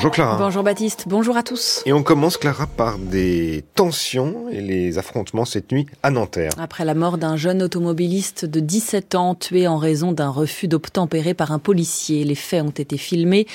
[0.00, 0.38] Bonjour Clara.
[0.38, 1.82] Bonjour Baptiste, bonjour à tous.
[1.84, 6.52] Et on commence Clara par des tensions et les affrontements cette nuit à Nanterre.
[6.56, 11.34] Après la mort d'un jeune automobiliste de 17 ans tué en raison d'un refus d'obtempérer
[11.34, 13.46] par un policier, les faits ont été filmés.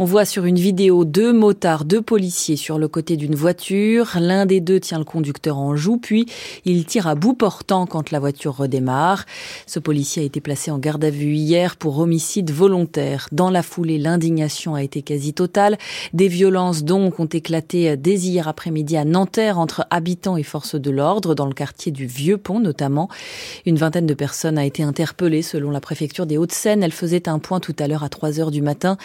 [0.00, 4.16] On voit sur une vidéo deux motards, deux policiers sur le côté d'une voiture.
[4.18, 6.26] L'un des deux tient le conducteur en joue, puis
[6.64, 9.26] il tire à bout portant quand la voiture redémarre.
[9.68, 13.28] Ce policier a été placé en garde à vue hier pour homicide volontaire.
[13.30, 15.78] Dans la foulée, l'indignation a été quasi totale.
[16.12, 20.90] Des violences donc ont éclaté dès hier après-midi à Nanterre entre habitants et forces de
[20.90, 23.08] l'ordre, dans le quartier du Vieux Pont notamment.
[23.66, 26.82] Une vingtaine de personnes a été interpellée selon la préfecture des Hauts-de-Seine.
[26.82, 28.96] Elle faisait un point tout à l'heure à 3 heures du matin.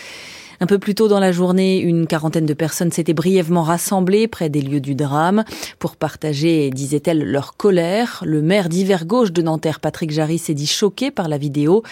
[0.62, 4.50] Un peu plus tôt dans la journée, une quarantaine de personnes s'étaient brièvement rassemblées près
[4.50, 5.46] des lieux du drame
[5.80, 8.22] pour partager, disait-elle, leur colère.
[8.26, 11.84] Le maire d'hiver gauche de Nanterre, Patrick Jarry, s'est dit choqué par la vidéo.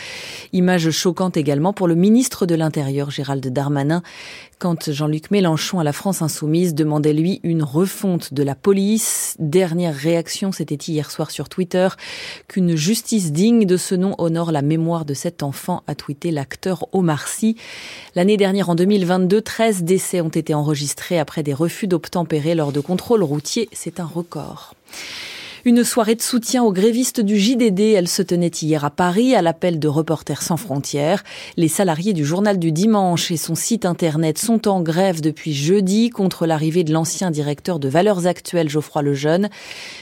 [0.52, 4.03] Image choquante également pour le ministre de l'Intérieur, Gérald Darmanin,
[4.59, 9.37] quand Jean-Luc Mélenchon à la France Insoumise demandait lui une refonte de la police.
[9.40, 11.87] Dernière réaction, c'était hier soir sur Twitter,
[12.49, 16.87] qu'une justice digne de ce nom honore la mémoire de cet enfant, a tweeté l'acteur
[16.91, 17.55] Omar Sy.
[18.15, 22.80] L'année dernière, en 2022, 13 décès ont été enregistrés après des refus d'obtempérer lors de
[22.80, 23.70] contrôles routiers.
[23.72, 24.74] C'est un record.
[25.68, 29.41] Une soirée de soutien aux grévistes du JDD, elle se tenait hier à Paris à
[29.41, 31.26] l'appel de Reporters sans frontières.
[31.57, 36.09] Les salariés du journal du dimanche et son site internet sont en grève depuis jeudi
[36.09, 39.49] contre l'arrivée de l'ancien directeur de Valeurs Actuelles, Geoffroy Lejeune.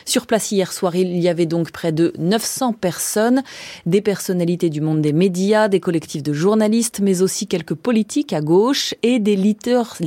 [0.06, 3.42] Sur place hier soir, il y avait donc près de 900 personnes,
[3.88, 8.42] des personnalités du monde des médias, des collectifs de journalistes, mais aussi quelques politiques à
[8.42, 9.98] gauche et des leaders,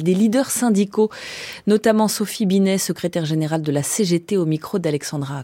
[0.51, 1.11] syndicaux,
[1.67, 5.43] notamment Sophie Binet, secrétaire générale de la CGT au micro d'Alexandra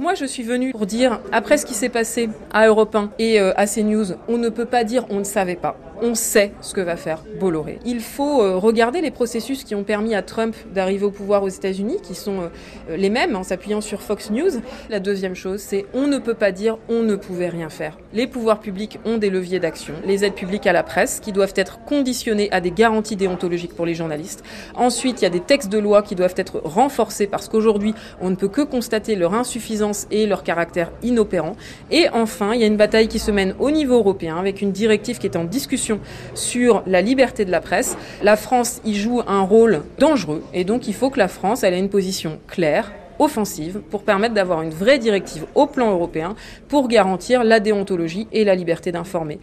[0.00, 3.40] moi, je suis venue pour dire, après ce qui s'est passé à Europe 1 et
[3.40, 6.74] euh, à CNews, on ne peut pas dire on ne savait pas on sait ce
[6.74, 7.78] que va faire Bolloré.
[7.84, 11.48] Il faut euh, regarder les processus qui ont permis à Trump d'arriver au pouvoir aux
[11.48, 14.60] États-Unis, qui sont euh, les mêmes en s'appuyant sur Fox News.
[14.90, 17.98] La deuxième chose, c'est on ne peut pas dire on ne pouvait rien faire.
[18.12, 21.54] Les pouvoirs publics ont des leviers d'action, les aides publiques à la presse qui doivent
[21.56, 24.44] être conditionnées à des garanties déontologiques pour les journalistes.
[24.74, 28.30] Ensuite, il y a des textes de loi qui doivent être renforcés parce qu'aujourd'hui, on
[28.30, 31.56] ne peut que constater leur insuffisance et leur caractère inopérant.
[31.90, 34.72] Et enfin, il y a une bataille qui se mène au niveau européen avec une
[34.72, 35.87] directive qui est en discussion
[36.34, 37.96] sur la liberté de la presse.
[38.22, 41.78] La France y joue un rôle dangereux et donc il faut que la France ait
[41.78, 46.34] une position claire, offensive pour permettre d'avoir une vraie directive au plan européen
[46.68, 49.38] pour garantir la déontologie et la liberté d'informer.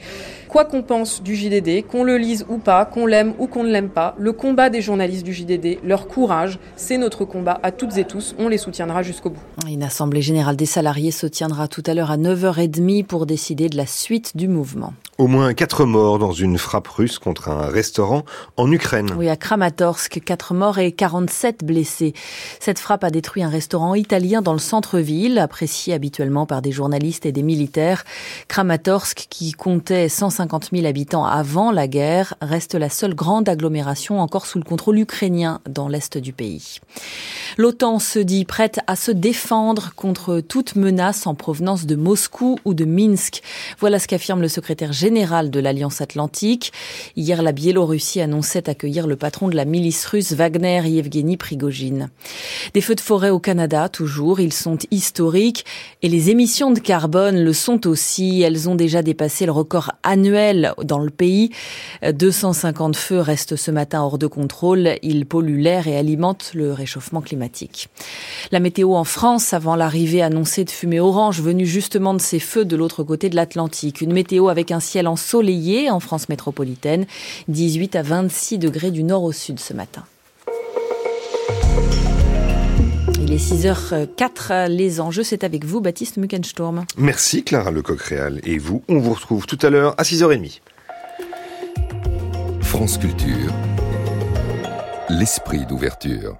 [0.49, 3.71] Quoi qu'on pense du JDD, qu'on le lise ou pas, qu'on l'aime ou qu'on ne
[3.71, 7.97] l'aime pas, le combat des journalistes du JDD, leur courage, c'est notre combat à toutes
[7.97, 8.35] et tous.
[8.39, 9.41] On les soutiendra jusqu'au bout.
[9.67, 13.77] Une assemblée générale des salariés se tiendra tout à l'heure à 9h30 pour décider de
[13.77, 14.93] la suite du mouvement.
[15.17, 18.25] Au moins quatre morts dans une frappe russe contre un restaurant
[18.57, 19.11] en Ukraine.
[19.17, 22.13] Oui, à Kramatorsk, quatre morts et 47 blessés.
[22.59, 23.64] Cette frappe a détruit un restaurant
[23.95, 28.03] italien dans le centre-ville, apprécié habituellement par des journalistes et des militaires.
[28.47, 34.45] Kramatorsk, qui comptait 150 000 habitants avant la guerre, reste la seule grande agglomération encore
[34.45, 36.79] sous le contrôle ukrainien dans l'est du pays.
[37.57, 42.73] L'OTAN se dit prête à se défendre contre toute menace en provenance de Moscou ou
[42.73, 43.41] de Minsk.
[43.79, 46.73] Voilà ce qu'affirme le secrétaire général de l'Alliance Atlantique.
[47.15, 52.09] Hier, la Biélorussie annonçait accueillir le patron de la milice russe Wagner, Yevgeny Prigogine.
[52.73, 53.54] Des feux de forêt au Canada,
[53.91, 55.65] toujours, ils sont historiques
[56.01, 58.41] et les émissions de carbone le sont aussi.
[58.41, 61.51] Elles ont déjà dépassé le record annuel dans le pays.
[62.03, 64.95] 250 feux restent ce matin hors de contrôle.
[65.03, 67.89] Ils polluent l'air et alimentent le réchauffement climatique.
[68.51, 72.65] La météo en France, avant l'arrivée annoncée de fumée orange venue justement de ces feux
[72.65, 74.01] de l'autre côté de l'Atlantique.
[74.01, 77.05] Une météo avec un ciel ciel ensoleillé en France métropolitaine,
[77.49, 80.05] 18 à 26 degrés du nord au sud ce matin.
[83.35, 84.69] Il est 6h04.
[84.69, 86.85] Les enjeux, c'est avec vous, Baptiste Muckensturm.
[86.97, 88.39] Merci, Clara Lecoq-Réal.
[88.45, 90.61] Et vous, on vous retrouve tout à l'heure à 6h30.
[92.61, 93.51] France Culture.
[95.09, 96.37] L'esprit d'ouverture.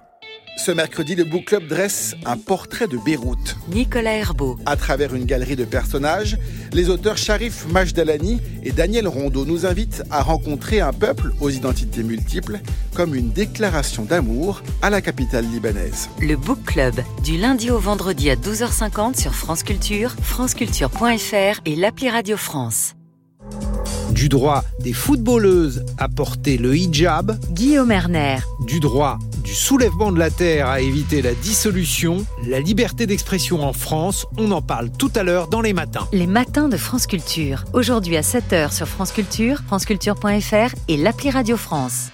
[0.56, 3.56] Ce mercredi, le Book Club dresse un portrait de Beyrouth.
[3.68, 4.58] Nicolas Herbeau.
[4.64, 6.38] À travers une galerie de personnages,
[6.72, 12.02] les auteurs Sharif Majdalani et Daniel Rondeau nous invitent à rencontrer un peuple aux identités
[12.02, 12.58] multiples
[12.94, 16.08] comme une déclaration d'amour à la capitale libanaise.
[16.20, 22.08] Le Book Club, du lundi au vendredi à 12h50 sur France Culture, franceculture.fr et l'appli
[22.08, 22.95] Radio France.
[24.10, 27.38] Du droit des footballeuses à porter le hijab.
[27.50, 28.38] Guillaume Erner.
[28.66, 32.26] Du droit du soulèvement de la terre à éviter la dissolution.
[32.48, 36.08] La liberté d'expression en France, on en parle tout à l'heure dans les matins.
[36.12, 37.64] Les matins de France Culture.
[37.72, 42.10] Aujourd'hui à 7h sur France Culture, franceculture.fr et l'appli Radio France.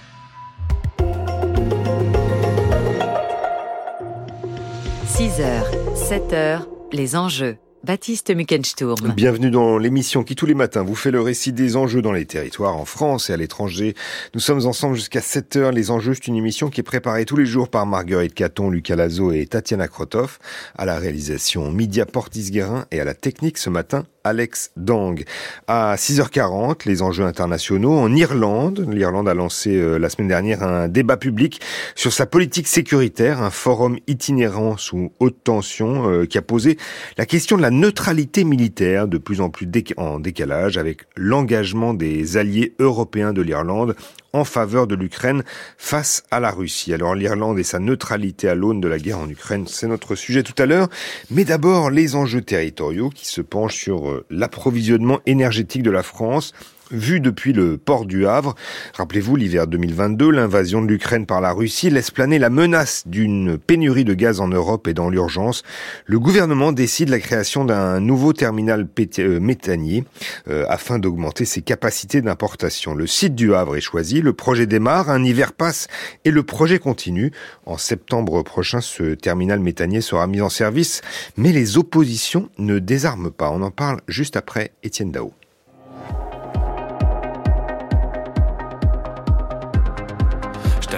[5.07, 5.63] «6h,
[5.95, 7.57] 7h, les enjeux.
[7.83, 9.11] Baptiste Muckensturm.
[9.13, 12.25] Bienvenue dans l'émission qui tous les matins vous fait le récit des enjeux dans les
[12.25, 13.93] territoires en France et à l'étranger.
[14.33, 15.71] Nous sommes ensemble jusqu'à 7 heures.
[15.73, 18.95] Les enjeux, c'est une émission qui est préparée tous les jours par Marguerite Caton, Lucas
[18.95, 20.39] Lazo et Tatiana Krotov.
[20.77, 25.23] À la réalisation, Midia Portis-Guérin et à la technique ce matin, Alex Dang.
[25.67, 28.87] À 6h40, les enjeux internationaux en Irlande.
[28.91, 31.61] L'Irlande a lancé euh, la semaine dernière un débat public
[31.95, 36.77] sur sa politique sécuritaire, un forum itinérant sous haute tension euh, qui a posé
[37.17, 39.67] la question de la neutralité militaire de plus en plus
[39.97, 43.95] en décalage avec l'engagement des alliés européens de l'Irlande
[44.33, 45.43] en faveur de l'Ukraine
[45.77, 46.93] face à la Russie.
[46.93, 50.43] Alors l'Irlande et sa neutralité à l'aune de la guerre en Ukraine, c'est notre sujet
[50.43, 50.89] tout à l'heure.
[51.29, 56.53] Mais d'abord les enjeux territoriaux qui se penchent sur euh, l'approvisionnement énergétique de la France
[56.91, 58.55] vu depuis le port du Havre.
[58.95, 64.05] Rappelez-vous, l'hiver 2022, l'invasion de l'Ukraine par la Russie laisse planer la menace d'une pénurie
[64.05, 65.63] de gaz en Europe et dans l'urgence.
[66.05, 68.87] Le gouvernement décide la création d'un nouveau terminal
[69.19, 70.03] euh, méthanier
[70.47, 72.93] euh, afin d'augmenter ses capacités d'importation.
[72.93, 75.87] Le site du Havre est choisi, le projet démarre, un hiver passe
[76.25, 77.31] et le projet continue.
[77.65, 81.01] En septembre prochain, ce terminal méthanier sera mis en service,
[81.37, 83.49] mais les oppositions ne désarment pas.
[83.51, 85.33] On en parle juste après Étienne Dao.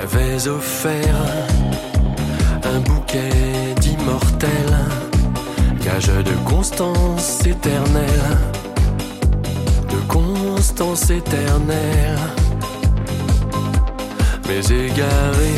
[0.07, 1.15] T'avais offert
[2.63, 4.77] un bouquet d'immortels,
[5.83, 8.37] gage de constance éternelle,
[9.89, 12.19] de constance éternelle,
[14.47, 15.57] mais égaré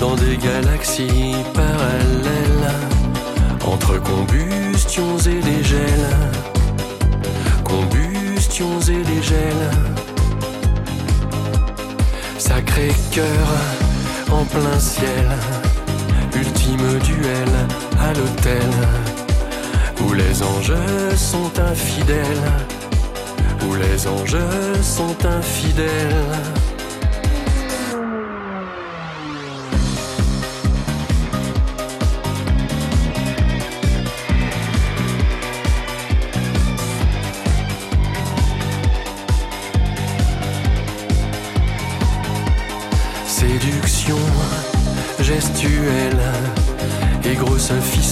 [0.00, 2.72] dans des galaxies parallèles,
[3.64, 6.16] entre combustions et dégels,
[7.64, 9.89] combustions et dégels
[12.50, 13.48] Sacré cœur
[14.32, 15.28] en plein ciel,
[16.34, 17.48] ultime duel
[18.00, 18.70] à l'hôtel,
[20.04, 20.74] où les anges
[21.14, 22.50] sont infidèles,
[23.64, 26.59] où les anges sont infidèles.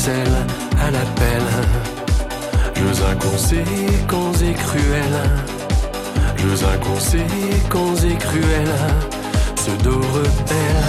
[0.08, 1.42] À l'appel.
[2.74, 5.20] Jeux inconséquents et cruels,
[6.36, 8.78] jeux inconséquents et cruels,
[9.56, 10.84] pseudo rebelle,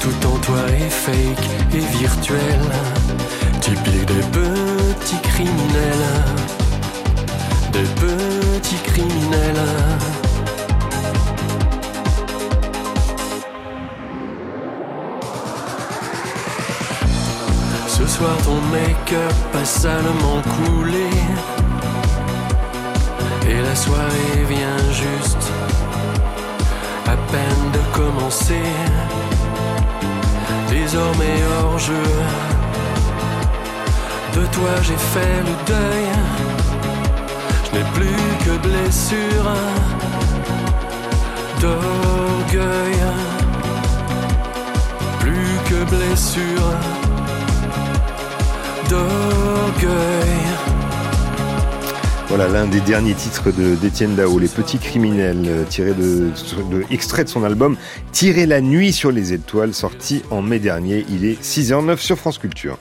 [0.00, 2.60] tout en toi est fake et virtuel,
[3.60, 6.06] typique des petits criminels,
[7.72, 10.23] des petits criminels.
[18.14, 21.10] Soir ton make-up a salement coulé.
[23.50, 25.46] Et la soirée vient juste
[27.06, 28.68] à peine de commencer.
[30.70, 32.08] Désormais hors jeu.
[34.36, 36.08] De toi j'ai fait le deuil.
[37.64, 39.48] Je n'ai plus que blessure
[41.60, 43.00] D'orgueil.
[45.20, 47.03] Plus que blessure
[52.36, 56.30] voilà l'un des derniers titres d'Étienne Dao, Les Petits Criminels, euh, tiré de,
[56.68, 57.76] de, extrait de son album
[58.10, 61.06] Tirer la nuit sur les étoiles, sorti en mai dernier.
[61.10, 62.76] Il est 6h09 sur France Culture.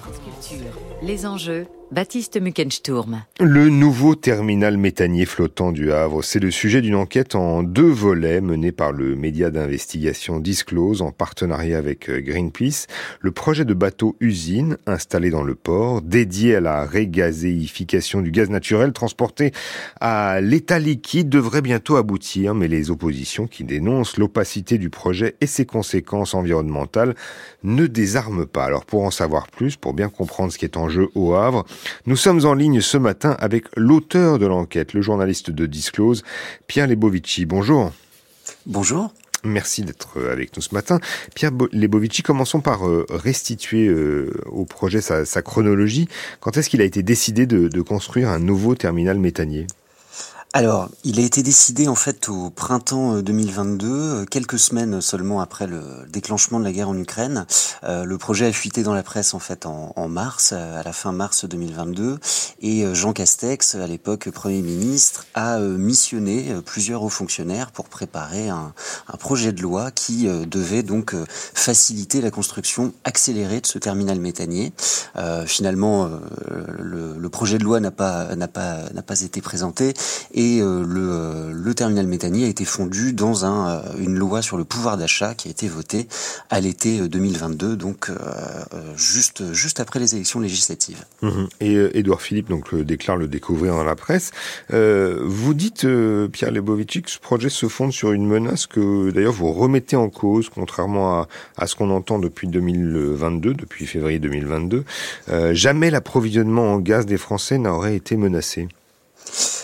[0.00, 0.72] France Culture,
[1.02, 3.24] les enjeux Baptiste Muckensturm.
[3.40, 8.40] Le nouveau terminal méthanier flottant du Havre, c'est le sujet d'une enquête en deux volets
[8.40, 12.86] menée par le média d'investigation Disclose en partenariat avec euh, Greenpeace.
[13.20, 18.50] Le projet de bateau usine installé dans le port, dédié à la régazéification du gaz
[18.50, 19.50] naturel transporté
[20.00, 25.48] à l'état liquide, devrait bientôt aboutir, mais les oppositions qui dénoncent l'opacité du projet et
[25.48, 27.16] ses conséquences environnementales
[27.64, 28.64] ne désarment pas.
[28.64, 31.66] Alors pour en savoir plus, pour bien comprendre ce qui est en jeu au Havre,
[32.06, 36.22] nous sommes en ligne ce matin avec l'auteur de l'enquête, le journaliste de Disclose,
[36.66, 37.46] Pierre Lebovici.
[37.46, 37.92] Bonjour.
[38.66, 39.12] Bonjour.
[39.42, 41.00] Merci d'être avec nous ce matin.
[41.34, 46.08] Pierre Lebovici, commençons par euh, restituer euh, au projet sa, chronologie.
[46.40, 49.66] Quand est-ce qu'il a été décidé de, construire un nouveau terminal méthanier?
[50.52, 55.40] Alors, il a été décidé en fait au printemps 2022, euh, euh, quelques semaines seulement
[55.40, 57.46] après le déclenchement de la guerre en Ukraine.
[57.84, 61.12] Euh, le projet a fuité dans la presse en fait en, mars, à la fin
[61.12, 62.18] mars 2022,
[62.62, 68.72] et Jean Castex, à l'époque Premier ministre, a missionné plusieurs hauts fonctionnaires pour préparer un,
[69.20, 71.14] projet de loi qui devait donc
[71.54, 74.72] faciliter la construction accélérée de ce terminal méthanier.
[75.46, 76.10] finalement,
[76.78, 78.26] le, projet de loi n'a pas
[79.22, 79.94] été présenté
[80.60, 84.64] euh, le, euh, le, terminal méthanier a été fondu dans euh, une loi sur le
[84.64, 86.06] pouvoir d'achat qui a été votée
[86.50, 88.10] à l'été 2022, donc
[88.96, 91.04] juste, juste après les élections législatives.
[91.22, 91.48] Mhm.
[91.60, 94.30] Et Édouard Philippe donc, le déclare le découvrir dans la presse.
[94.70, 95.86] vous dites,
[96.32, 100.08] Pierre Lebovici, que ce projet se fonde sur une menace que d'ailleurs vous remettez en
[100.08, 104.84] cause, contrairement à, à ce qu'on entend depuis 2022, depuis février 2022.
[105.52, 108.68] jamais l'approvisionnement en gaz des Français n'aurait été menacé.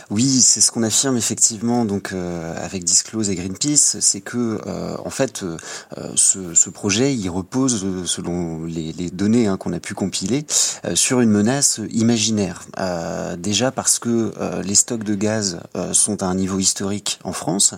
[0.08, 4.96] Oui, c'est ce qu'on affirme effectivement donc euh, avec Disclose et Greenpeace, c'est que euh,
[5.04, 5.56] en fait euh,
[6.14, 10.46] ce, ce, projet il repose selon les, les données hein, qu'on a pu compiler
[10.94, 12.62] sur une menace imaginaire.
[13.38, 14.32] déjà parce que
[14.62, 15.60] les stocks de gaz
[15.92, 17.74] sont à un niveau historique en France,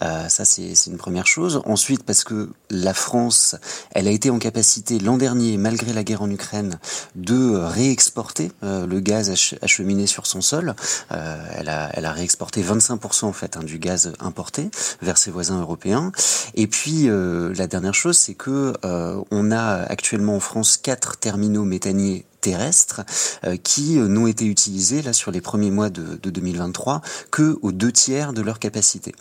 [0.00, 1.60] ça c'est une première chose.
[1.66, 3.56] Ensuite parce que la France,
[3.92, 6.78] elle a été en capacité l'an dernier, malgré la guerre en Ukraine,
[7.14, 9.30] de réexporter le gaz
[9.60, 10.74] acheminé sur son sol.
[11.10, 14.70] Elle elle a, réexporté 25% en fait hein, du gaz importé
[15.02, 16.12] vers ses voisins européens.
[16.54, 21.18] Et puis euh, la dernière chose, c'est que euh, on a actuellement en France quatre
[21.18, 23.00] terminaux méthaniers terrestres
[23.44, 27.00] euh, qui euh, n'ont été utilisés là sur les premiers mois de, de 2023
[27.32, 29.12] que aux deux tiers de leur capacité.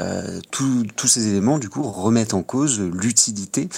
[0.00, 3.68] Euh, tous ces éléments du coup remettent en cause l'utilité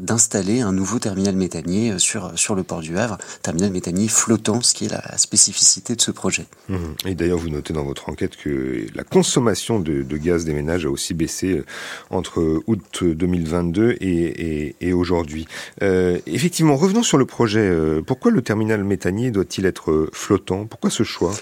[0.00, 4.74] d'installer un nouveau terminal méthanier sur sur le port du Havre, terminal méthanier flottant, ce
[4.74, 6.46] qui est la spécificité de ce projet.
[6.68, 6.76] Mmh.
[7.06, 10.90] Et d'ailleurs, vous notez dans votre enquête que la consommation de, gaz des ménages a
[10.90, 11.62] aussi baissé
[12.10, 15.46] entre août 2022 et, aujourd'hui.
[15.80, 17.70] Effectivement, revenons sur le projet.
[18.06, 20.66] Pourquoi pourquoi le terminal méthanier doit-il être euh, flottant?
[20.66, 21.32] Pourquoi ce choix?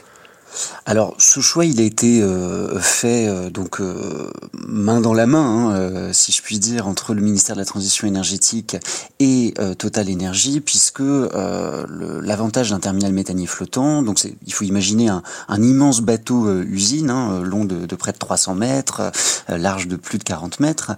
[0.86, 4.30] Alors, ce choix, il a été euh, fait euh, donc euh,
[4.66, 8.06] main dans la main, hein, si je puis dire, entre le ministère de la Transition
[8.06, 8.76] énergétique
[9.20, 15.22] et Total Énergie, puisque l'avantage d'un terminal méthanier flottant, donc il faut imaginer un,
[15.62, 19.12] immense bateau usine, hein, long de, de, près de 300 mètres,
[19.48, 20.92] large de plus de 40 mètres.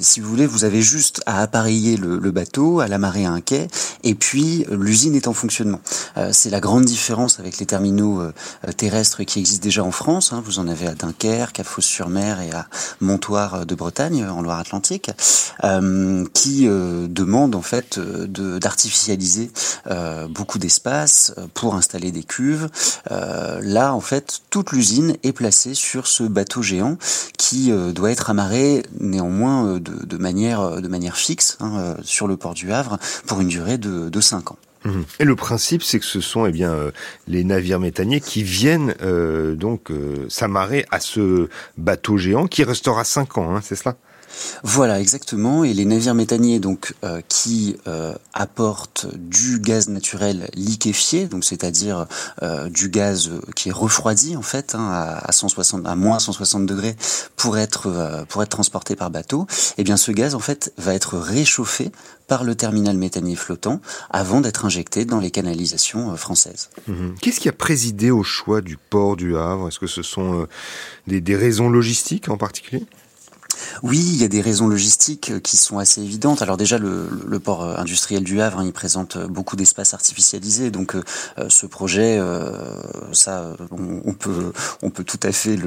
[0.00, 3.40] si vous voulez, vous avez juste à appareiller le, le bateau, à l'amarrer à un
[3.40, 3.68] quai,
[4.02, 5.80] et puis l'usine est en fonctionnement.
[6.32, 8.32] C'est la grande différence avec les terminaux euh,
[8.76, 10.32] terrestres qui existent déjà en France.
[10.32, 10.42] Hein.
[10.44, 12.66] Vous en avez à Dunkerque, à Fos-sur-Mer et à
[13.00, 15.10] Montoire de Bretagne, en Loire-Atlantique,
[15.64, 19.50] euh, qui euh, demandent en fait d'artificialiser
[20.30, 22.68] beaucoup d'espace pour installer des cuves.
[23.10, 26.96] là, en fait, toute l'usine est placée sur ce bateau géant
[27.38, 32.72] qui doit être amarré néanmoins de, manière, de manière fixe hein, sur le port du
[32.72, 34.58] Havre pour une durée de, de 5 ans.
[35.18, 36.90] Et le principe, c'est que ce sont eh bien euh,
[37.26, 43.04] les navires méthaniers qui viennent euh, donc euh, s'amarrer à ce bateau géant qui restera
[43.04, 43.96] cinq ans, hein, c'est cela?
[44.62, 45.64] Voilà, exactement.
[45.64, 52.06] Et les navires méthaniers, donc, euh, qui euh, apportent du gaz naturel liquéfié, donc c'est-à-dire
[52.42, 56.96] euh, du gaz qui est refroidi en fait hein, à, 160, à moins 160 degrés
[57.36, 59.46] pour être pour être transporté par bateau.
[59.50, 61.90] Et eh bien, ce gaz en fait va être réchauffé
[62.26, 66.70] par le terminal méthanier flottant avant d'être injecté dans les canalisations françaises.
[66.88, 67.14] Mhm.
[67.20, 69.68] Qu'est-ce qui a présidé au choix du port du Havre?
[69.68, 70.46] Est-ce que ce sont
[71.06, 72.86] des raisons logistiques en particulier?
[73.82, 76.42] Oui, il y a des raisons logistiques euh, qui sont assez évidentes.
[76.42, 80.70] Alors déjà, le, port euh, industriel du Havre, hein, il présente euh, beaucoup d'espaces artificialisés.
[80.70, 80.96] Donc
[81.48, 82.20] ce projet,
[83.12, 85.58] ça, on, peut, tout à fait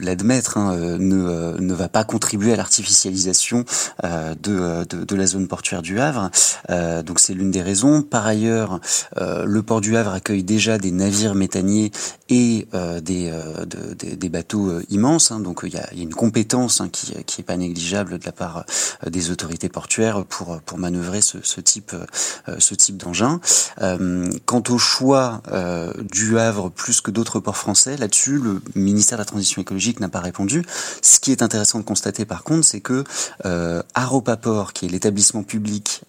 [0.00, 3.64] l'admettre, hein, ne, va pas contribuer à l'artificialisation
[4.02, 6.30] de, de, de, la zone portuaire du Havre.
[7.02, 8.02] donc c'est l'une des raisons.
[8.02, 8.80] Par ailleurs,
[9.16, 11.90] le port du Havre accueille déjà des navires méthaniers
[12.28, 12.66] et
[13.02, 13.32] des,
[14.16, 15.30] des bateaux immenses.
[15.30, 15.40] Hein.
[15.40, 18.24] donc il y a, y a une compétence hein, qui, qui est pas négligeable de
[18.24, 18.64] la part
[19.04, 23.40] euh, des autorités portuaires pour pour manœuvrer ce, ce type euh, ce type d'engin.
[23.82, 25.42] Euh, quant au choix
[26.12, 30.08] du Havre plus que d'autres ports français, là-dessus, le ministère de la Transition écologique n'a
[30.08, 30.64] pas répondu.
[31.02, 33.04] Ce qui est intéressant de constater, par contre, c'est que
[33.44, 36.02] euh, Aropaport, qui est l'établissement public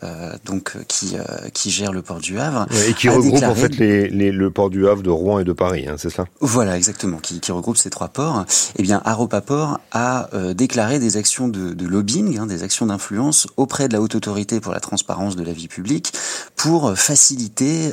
[0.46, 1.16] donc qui
[1.54, 4.70] qui gère le port du Havre, et qui regroupe en fait les, les, le port
[4.70, 5.98] du Havre de Rouen et de Paris, hein,
[6.40, 8.46] Voilà, exactement, qui, regroupe ces trois ports.
[8.78, 13.94] Eh bien, Aropaport a déclaré des actions de, lobbying, hein, des actions d'influence auprès de
[13.94, 16.14] la haute autorité pour la transparence de la vie publique
[16.56, 17.92] pour faciliter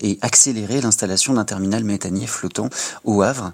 [0.00, 2.68] et accélérer l'installation d'un terminal méthanier flottant
[3.04, 3.52] au Havre.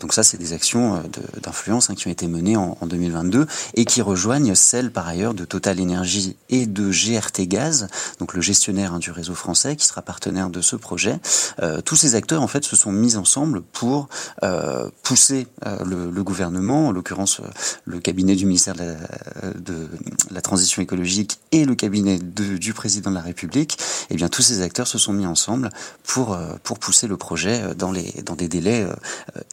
[0.00, 1.02] donc ça, c'est des actions
[1.42, 5.34] d'influence hein, qui ont été menées en, en 2022 et qui rejoignent celles par ailleurs
[5.34, 9.86] de Total Energy et de GRT Gaz, donc le gestionnaire hein, du réseau français qui
[9.86, 11.18] sera partenaire de ce projet.
[11.62, 14.08] Euh, tous ces acteurs en fait se sont mis ensemble pour
[14.42, 17.40] euh, pousser euh, le, gouvernement, en l'occurrence
[17.84, 19.88] le cabinet du ministère de
[20.32, 23.78] la, transition écologique et le cabinet du président de la République.
[24.10, 25.70] Eh bien tous ces acteurs se sont mis ensemble
[26.02, 28.86] pour pour pousser le projet dans les dans des délais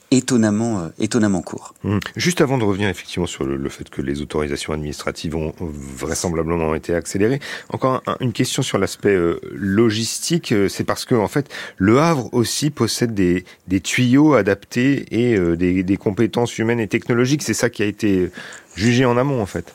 [0.10, 1.75] étonnamment étonnamment courts.
[1.84, 2.00] Mmh.
[2.15, 6.96] Juste avant de revenir effectivement sur le, fait que les autorisations administratives ont vraisemblablement été
[6.96, 12.00] accélérées, encore une question sur l'aspect euh, logistique, euh, c'est parce que en fait le
[12.00, 17.43] Havre aussi possède des, des tuyaux adaptés et euh, des, des compétences humaines et technologiques.
[17.43, 18.29] C'est ça qui a été
[18.75, 19.74] jugé en amont en fait.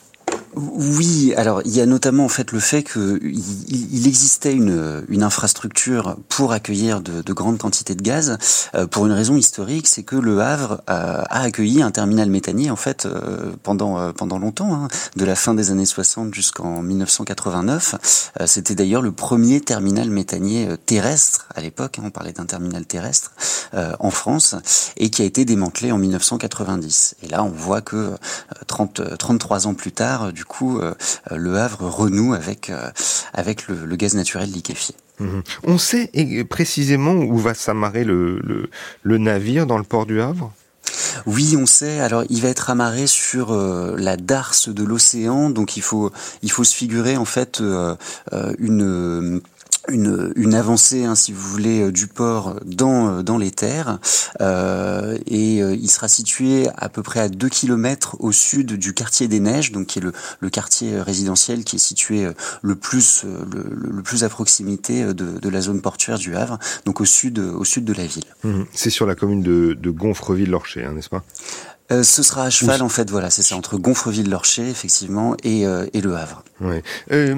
[0.55, 5.23] Oui, alors il y a notamment en fait le fait qu'il il existait une, une
[5.23, 8.37] infrastructure pour accueillir de, de grandes quantités de gaz
[8.75, 12.69] euh, pour une raison historique, c'est que le Havre a, a, accueilli un terminal méthanier
[12.69, 16.83] en fait euh, pendant euh, pendant longtemps, hein, de la fin des années 60 jusqu'en
[16.83, 18.31] 1989.
[18.45, 21.97] C'était d'ailleurs le premier terminal méthanier terrestre à l'époque.
[21.97, 23.31] Hein, on parlait d'un terminal terrestre
[23.73, 24.55] en France
[24.97, 27.15] et qui a été démantelé en 1990.
[27.23, 28.11] Et là, on voit que
[28.67, 30.93] 30 33 ans plus tard, du coup, euh,
[31.31, 32.89] le Havre renoue avec, euh,
[33.33, 34.95] avec le, gaz naturel liquéfié.
[35.19, 35.43] Mhm.
[35.63, 36.11] On sait
[36.49, 38.69] précisément où va s'amarrer le,
[39.03, 40.51] le, navire dans le port du Havre?
[41.25, 41.99] Oui, on sait.
[41.99, 46.11] Alors, il va être amarré sur euh, la darse de l'océan, donc il faut
[46.41, 47.61] il faut se figurer en fait
[48.59, 49.41] une
[49.89, 53.99] une, une avancée, hein, si vous voulez, euh, du port dans, euh, dans les terres.
[54.41, 58.93] Euh, et euh, il sera situé à peu près à 2 km au sud du
[58.93, 62.27] quartier des Neiges, donc qui est le, le quartier résidentiel qui est situé
[62.61, 67.01] le plus, le, le plus à proximité de, de, la zone portuaire du Havre, donc
[67.01, 68.23] au sud, au sud de la ville.
[68.43, 68.63] Mmh.
[68.73, 71.23] C'est sur la commune de, de Gonfreville-Lorcher, hein, n'est-ce pas?
[71.93, 75.85] Euh, ce sera à cheval, en fait, voilà, c'est ça, entre Gonfreville-Lorcher, effectivement, et, euh,
[75.93, 76.43] et Le Havre.
[76.61, 76.83] Ouais.
[77.11, 77.35] Euh,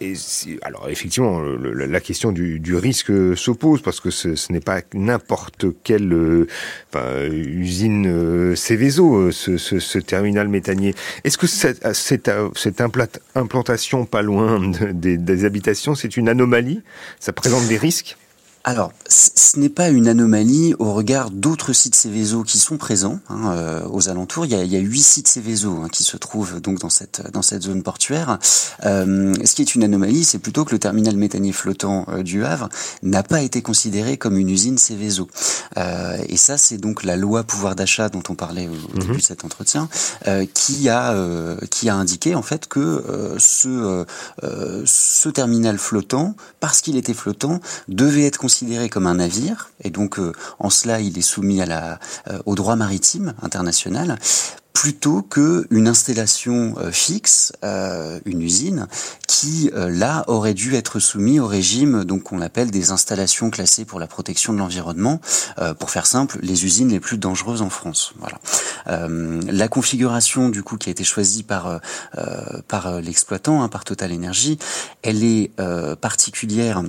[0.00, 0.14] et
[0.60, 5.66] alors, effectivement, la question du, du risque s'oppose, parce que ce, ce n'est pas n'importe
[5.84, 6.46] quelle
[6.92, 10.94] enfin, usine Céveso, ce, ce, ce, terminal méthanier.
[11.24, 12.82] Est-ce que cette, cette, cette
[13.34, 16.82] implantation pas loin de, des, des habitations, c'est une anomalie?
[17.18, 18.18] Ça présente des risques?
[18.68, 23.52] Alors, ce n'est pas une anomalie au regard d'autres sites Céveso qui sont présents hein,
[23.52, 24.44] euh, aux alentours.
[24.44, 26.90] Il y a, il y a huit sites Céveso hein, qui se trouvent donc dans
[26.90, 28.40] cette dans cette zone portuaire.
[28.84, 32.44] Euh, ce qui est une anomalie, c'est plutôt que le terminal méthanier flottant euh, du
[32.44, 32.68] Havre
[33.04, 35.28] n'a pas été considéré comme une usine Céveso.
[35.76, 39.16] Euh, et ça, c'est donc la loi pouvoir d'achat dont on parlait au, début mhm.
[39.18, 39.88] de cet entretien,
[40.54, 41.14] qui a
[41.70, 44.04] qui a indiqué en fait que ce
[44.84, 48.55] ce terminal flottant, parce qu'il était flottant, devait être considéré
[48.90, 52.54] comme un navire, et donc euh, en cela il est soumis à la, euh, au
[52.54, 54.18] droit maritime international,
[54.72, 57.52] plutôt que une installation euh, fixe,
[58.24, 58.86] une usine,
[59.26, 63.98] qui là aurait dû être soumis au régime donc qu'on appelle des installations classées pour
[64.00, 65.20] la protection de l'environnement.
[65.78, 68.14] pour faire simple, les usines les plus dangereuses en France.
[68.18, 68.38] Voilà.
[68.86, 71.80] la configuration du coup qui a été choisie par
[72.68, 74.58] par l'exploitant, hein, par Total Energy,
[75.02, 75.50] elle est
[76.00, 76.82] particulière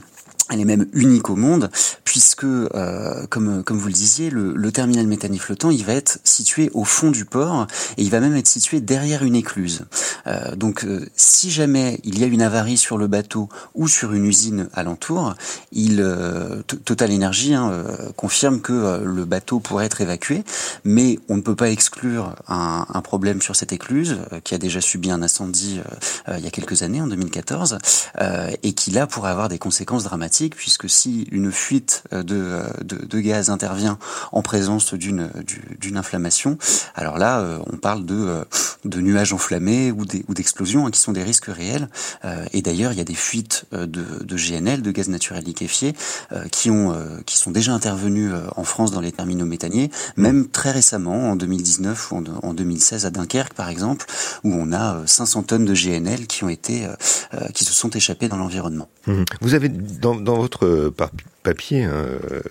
[0.49, 1.69] elle est même unique au monde,
[2.03, 6.19] puisque, euh, comme, comme vous le disiez, le, le terminal méthanier flottant, il va être
[6.23, 9.85] situé au fond du port, et il va même être situé derrière une écluse.
[10.25, 14.13] Euh, donc, euh, si jamais il y a une avarie sur le bateau ou sur
[14.13, 15.35] une usine alentour,
[15.73, 20.43] il, euh, Total Energy hein, euh, confirme que le bateau pourrait être évacué,
[20.85, 24.81] mais on ne peut pas exclure un, un problème sur cette écluse, qui a déjà
[24.81, 25.81] subi un incendie
[26.31, 27.77] il y a quelques années, en 2014,
[28.63, 33.05] et qui là pourrait avoir des conséquences dramatiques puisque si une fuite euh, de, de,
[33.05, 33.97] de gaz intervient
[34.31, 35.29] en présence d'une
[35.79, 36.57] d'une inflammation,
[36.95, 38.43] alors là, euh, on parle de, euh,
[38.85, 41.89] de nuages enflammés ou d'explosions hein, qui sont des risques réels.
[42.53, 45.93] Et d'ailleurs, il y a des fuites de, de GNL, de gaz naturel liquéfié,
[46.51, 46.95] qui ont
[47.25, 52.11] qui sont déjà intervenues en France dans les terminaux méthaniers, même très récemment, en 2019
[52.11, 54.05] ou en 2016 à Dunkerque, par exemple,
[54.43, 56.87] où on a 500 tonnes de GNL qui ont été
[57.53, 58.89] qui se sont échappées dans l'environnement.
[59.07, 59.23] Mmh.
[59.41, 60.93] Vous avez dans, dans votre euh,
[61.41, 62.41] papier hein, euh,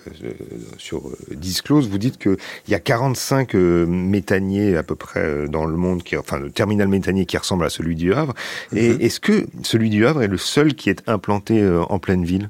[0.77, 2.37] sur euh, Disclose, vous dites qu'il
[2.67, 7.27] y a 45 méthaniers à peu près dans le monde, qui, enfin le terminal méthanier
[7.27, 8.33] qui ressemble à celui du Havre.
[8.75, 9.01] Et mhm.
[9.01, 12.49] est-ce que celui du Havre est le seul qui est implanté en pleine ville?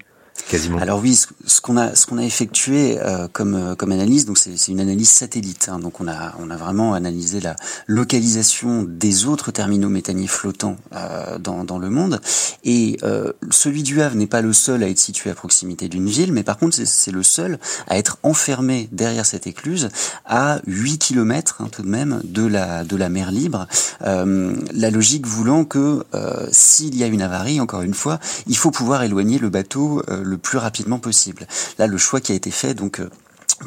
[0.50, 0.80] Quasiment.
[0.80, 4.38] Alors oui, ce, qu'on a, ce qu'on a effectué euh, comme euh, comme analyse, donc
[4.38, 5.70] c'est une analyse satellite.
[5.72, 7.56] Hein, donc on a on a vraiment analysé la
[7.88, 12.22] localisation des autres terminaux méthaniers flottants euh, dans dans le monde.
[12.64, 16.08] Et euh, celui du Havre n'est pas le seul à être situé à proximité d'une
[16.08, 19.90] ville, mais par contre c'est le seul à être enfermé derrière cette écluse
[20.26, 23.68] à 8 km hein, tout de même de la de la mer libre.
[24.02, 26.04] la logique voulant que
[26.52, 30.38] s'il y a une avarie, encore une fois, il faut pouvoir éloigner le bateau le
[30.38, 31.48] plus rapidement possible.
[31.78, 33.10] Là, le choix qui a été fait, donc euh,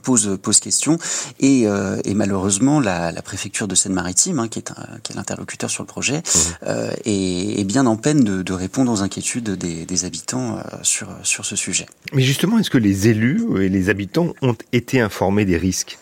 [0.02, 0.98] pose pose question
[1.40, 5.16] et, euh, et malheureusement la, la, préfecture de Seine-Maritime hein, qui est un, qui est
[5.16, 6.38] l'interlocuteur sur le projet mmh.
[6.66, 10.62] euh, est, est, bien en peine de, de répondre aux inquiétudes des, des habitants euh,
[10.82, 11.86] sur sur ce sujet.
[12.12, 15.98] Mais justement, est-ce que les élus et les habitants ont été informés des risques?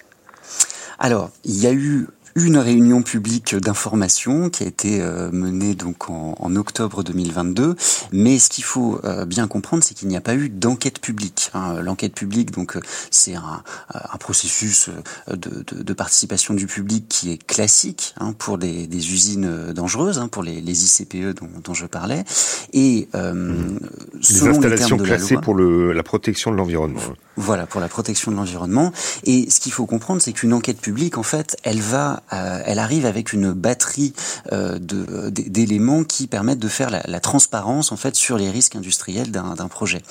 [0.98, 6.10] Alors, il y a eu une réunion publique d'information qui a été euh, menée donc
[6.10, 7.76] en, en, octobre 2022.
[8.12, 11.50] Mais ce qu'il faut euh, bien comprendre, c'est qu'il n'y a pas eu d'enquête publique.
[11.54, 11.80] Hein.
[11.82, 13.62] L'enquête publique, donc, euh, c'est un,
[13.92, 14.90] un, processus
[15.28, 20.18] de, de, de, participation du public qui est classique hein, pour des, des, usines dangereuses,
[20.18, 22.24] hein, pour les, les ICPE dont, dont, je parlais.
[22.72, 23.78] Et euh,
[24.14, 27.00] les installations les classées loi, pour le, la protection de l'environnement.
[27.40, 28.90] Voilà, pour la protection de l'environnement.
[29.22, 32.80] Et ce qu'il faut comprendre, c'est qu'une enquête publique, en fait, elle va euh, elle
[32.80, 34.12] arrive avec une batterie
[34.50, 39.68] euh, d'éléments qui permettent de faire la, transparence en fait sur les risques industriels d'un
[39.68, 40.02] projet.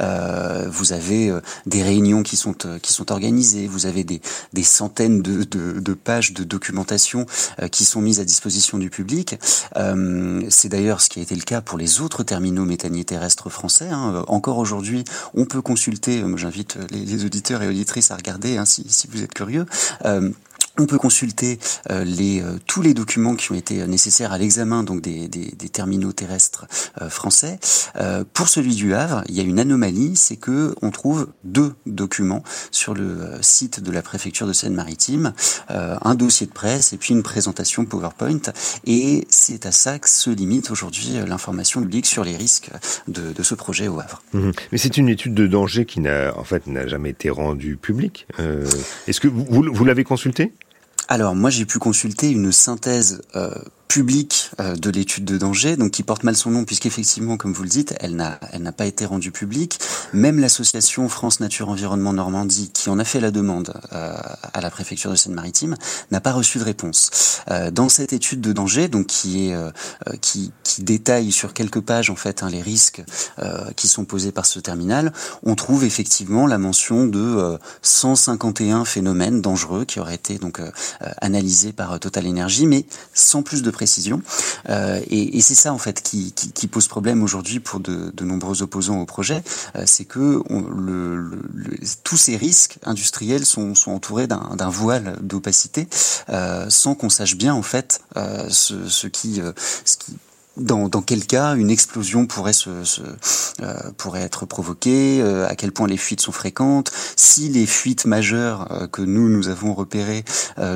[0.00, 1.32] Euh, vous avez
[1.66, 4.20] des réunions qui sont qui sont organisées, vous avez des,
[4.52, 7.26] des centaines de, de, de, pages de documentation
[7.70, 9.36] qui sont mises à disposition du public.
[10.48, 13.88] C'est d'ailleurs ce qui a été le cas pour les autres terminaux méthaniers terrestres français.
[13.88, 14.24] Hein.
[14.26, 16.24] Encore aujourd'hui, on peut consulter.
[16.36, 19.66] J'invite les, auditeurs et auditrices à regarder hein, si, si, vous êtes curieux.
[20.04, 20.30] Euh,
[20.78, 21.58] on peut consulter
[21.90, 25.28] euh, euh, tous les documents qui ont été nécessaires à l'examen donc des,
[25.72, 26.66] terminaux terrestres
[27.00, 27.58] euh, français.
[27.96, 31.74] Euh, pour celui du Havre, il y a une anomalie, c'est que on trouve deux
[31.86, 35.32] documents sur le euh, site de la préfecture de Seine-Maritime,
[35.70, 38.40] euh, un dossier de presse et puis une présentation PowerPoint.
[38.86, 42.70] Et c'est à ça que se limite aujourd'hui l'information publique sur les risques
[43.08, 44.22] de, ce projet au Havre.
[44.32, 44.50] Mmh.
[44.70, 48.26] Mais c'est une étude de danger qui n'a en fait n'a jamais été rendue publique.
[49.08, 50.52] Est-ce que vous, vous, l'avez consulté?
[51.12, 53.50] Alors moi j'ai pu consulter une synthèse euh,
[53.92, 57.62] publique euh, de l'étude de danger, donc qui porte mal son nom puisqu'effectivement, comme vous
[57.62, 59.78] le dites, elle n'a elle n'a pas été rendue publique.
[60.14, 64.16] Même l'association France Nature Environnement Normandie, qui en a fait la demande euh,
[64.54, 65.76] à la préfecture de Seine-Maritime,
[66.10, 67.42] n'a pas reçu de réponse.
[67.50, 69.56] Euh, dans cette étude de danger, donc qui est
[70.22, 73.02] qui, qui détaille sur quelques pages en fait hein, les risques
[73.76, 79.84] qui sont posés par ce terminal, on trouve effectivement la mention de 151 phénomènes dangereux
[79.84, 80.60] qui auraient été donc
[81.20, 83.81] analysés par Total Energy, mais sans plus de précision.
[84.68, 86.32] Euh, et, c'est ça en fait qui,
[86.68, 89.42] pose problème aujourd'hui pour de, nombreux opposants au projet,
[89.76, 90.40] euh, c'est que
[92.04, 95.88] tous ces risques industriels sont, entourés d'un voile d'opacité,
[96.28, 98.00] euh, sans qu'on sache bien en fait
[98.48, 99.40] ce qui
[99.84, 100.16] ce qui
[100.56, 105.86] dans, quel cas une explosion pourrait, se, euh, pourrait être provoquée, euh, à quel point
[105.86, 110.24] les fuites sont fréquentes, si les fuites majeures euh, que nous, nous avons repérées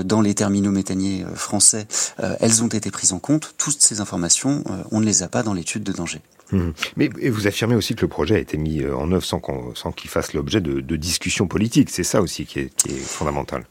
[0.04, 1.86] dans les terminaux méthaniers français,
[2.18, 3.54] elles ont été prises en compte.
[3.58, 6.20] Toutes ces informations, on ne les a pas dans l'étude de danger.
[6.52, 6.70] Mmh.
[6.96, 10.08] Mais vous affirmez aussi que le projet a été mis en œuvre sans qu'il qu
[10.08, 11.90] fasse l'objet de, discussions politiques.
[11.90, 13.64] C'est ça aussi qui est fondamental.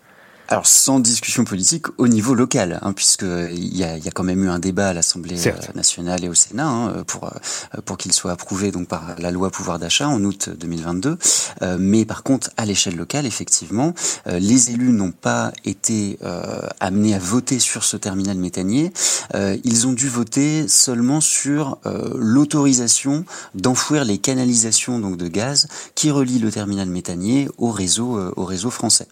[0.48, 4.24] Alors sans discussion politique au niveau local, hein, puisque il y a, y a, quand
[4.24, 7.98] même eu un débat à l'Assemblée euh, nationale et au Sénat hein, pour euh, pour
[7.98, 11.18] qu'il soit approuvé donc par la loi pouvoir d'achat en août 2022.
[11.62, 13.94] Euh, mais par contre, à l'échelle locale, effectivement,
[14.28, 18.92] euh, les élus n'ont pas été euh, amenés à voter sur ce terminal méthanier.
[19.34, 21.78] Euh, ils ont dû voter seulement sur
[22.16, 28.46] l'autorisation d'enfouir les canalisations donc de gaz qui relient le terminal méthanier au réseau au
[28.46, 29.08] réseau français.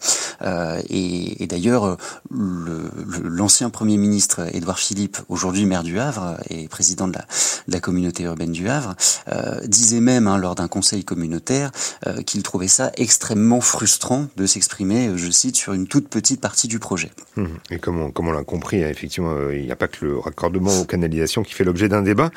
[0.90, 1.98] et et, d'ailleurs,
[2.32, 7.18] l'ancien Premier ministre Édouard Philippe, aujourd'hui maire du Havre et président de
[7.68, 8.96] la, communauté urbaine du Havre,
[9.28, 11.72] euh, disait même hein, lors d'un conseil communautaire
[12.08, 16.68] euh, qu'il trouvait ça extrêmement frustrant de s'exprimer, je cite, sur une toute petite partie
[16.68, 17.12] du projet.
[17.36, 17.46] Mmh.
[17.72, 20.80] Et comme on, l'a compris, hein, effectivement, euh, il n'y a pas que le raccordement
[20.80, 22.32] aux canalisations qui fait l'objet d'un débat.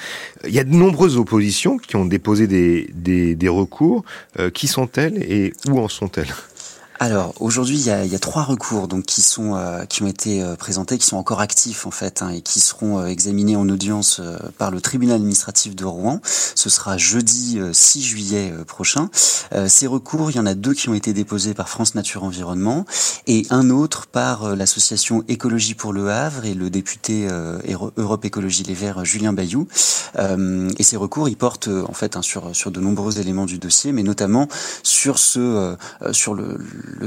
[0.44, 4.04] Il y a de nombreuses oppositions qui ont déposé des, des, recours.
[4.38, 6.34] Euh, qui sont-elles et où en sont-elles?
[6.98, 10.02] Alors aujourd'hui, il y a, il y a trois recours donc qui sont euh, qui
[10.02, 13.06] ont été euh, présentés, qui sont encore actifs en fait hein, et qui seront euh,
[13.06, 14.20] examinés en audience
[14.56, 16.20] par le tribunal administratif de Rouen.
[16.24, 19.10] Ce sera jeudi 6 juillet prochain.
[19.66, 22.86] ces recours, il y en a deux qui ont été déposés par France Nature Environnement
[23.26, 27.28] et un autre par l'association Écologie pour le Havre et le député
[27.96, 29.68] Europe Écologie Les Verts Julien Bayou.
[30.18, 33.92] et ces recours, ils portent en fait hein, sur sur de nombreux éléments du dossier,
[33.92, 34.48] mais notamment
[34.82, 35.76] sur ce
[36.12, 36.58] sur le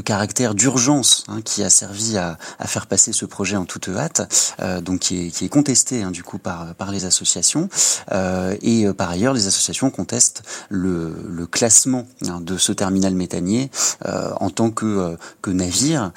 [0.03, 4.55] caractère d'urgence hein, qui a servi à, à, faire passer ce projet en toute hâte,
[4.59, 7.69] euh, donc qui est, qui est contesté hein, du coup par, par les associations.
[8.11, 13.13] Euh, et euh, par ailleurs, les associations contestent le, le classement hein, de ce terminal
[13.15, 13.71] méthanier
[14.05, 16.11] euh, en tant que, euh, que navire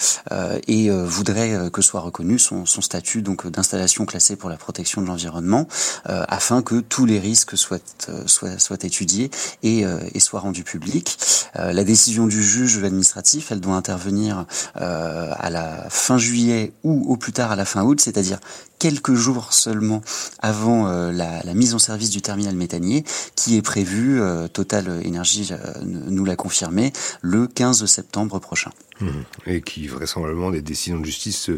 [0.66, 5.06] et voudraient que soit reconnu son, son statut donc d'installation classée pour la protection de
[5.06, 5.66] l'environnement,
[6.04, 7.78] afin que tous les risques soient,
[8.26, 9.30] soient, soient étudiés
[9.62, 11.18] et, et soient rendus publics.
[11.54, 17.16] la décision du juge administratif elle doit intervenir euh, à la fin juillet ou au
[17.16, 18.38] plus tard à la fin août, c'est-à-dire
[18.78, 20.02] quelques jours seulement
[20.40, 23.04] avant euh, la, mise en service du terminal méthanier,
[23.36, 25.50] qui est prévu, euh, Total Énergie
[25.84, 28.70] nous l'a confirmé, le 15 septembre prochain.
[29.00, 29.10] Mmh.
[29.46, 31.50] Et qui vraisemblablement des décisions de justice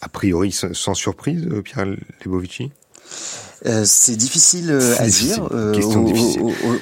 [0.00, 1.86] a priori sans surprise, Pierre
[2.24, 2.70] Lebovici?
[3.66, 5.48] Euh, c'est difficile euh, à dire.
[5.52, 5.74] Euh,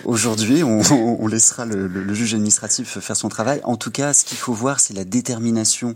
[0.05, 0.83] aujourd'hui, on,
[1.21, 3.61] on, laissera le, le, juge administratif faire son travail.
[3.65, 5.95] En tout cas, ce qu'il faut voir, c'est la détermination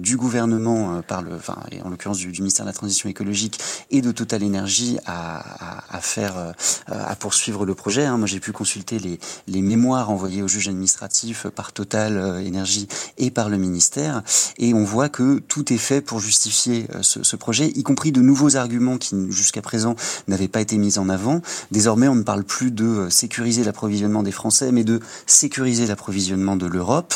[0.00, 3.58] du gouvernement par le, enfin, en l'occurrence du, du, ministère de la Transition écologique
[3.90, 6.54] et de Total Énergie à, à, à, faire,
[6.88, 8.04] à poursuivre le projet.
[8.04, 8.18] Hein.
[8.18, 13.30] Moi, j'ai pu consulter les, les, mémoires envoyées au juge administratif par Total Énergie et
[13.30, 14.22] par le ministère,
[14.58, 18.20] et on voit que tout est fait pour justifier ce, ce projet, y compris de
[18.20, 19.96] nouveaux arguments qui jusqu'à présent
[20.28, 21.42] n'avait pas été mise en avant.
[21.70, 26.64] Désormais, on ne parle plus de sécuriser l'approvisionnement des Français, mais de sécuriser l'approvisionnement de
[26.64, 27.14] l'Europe.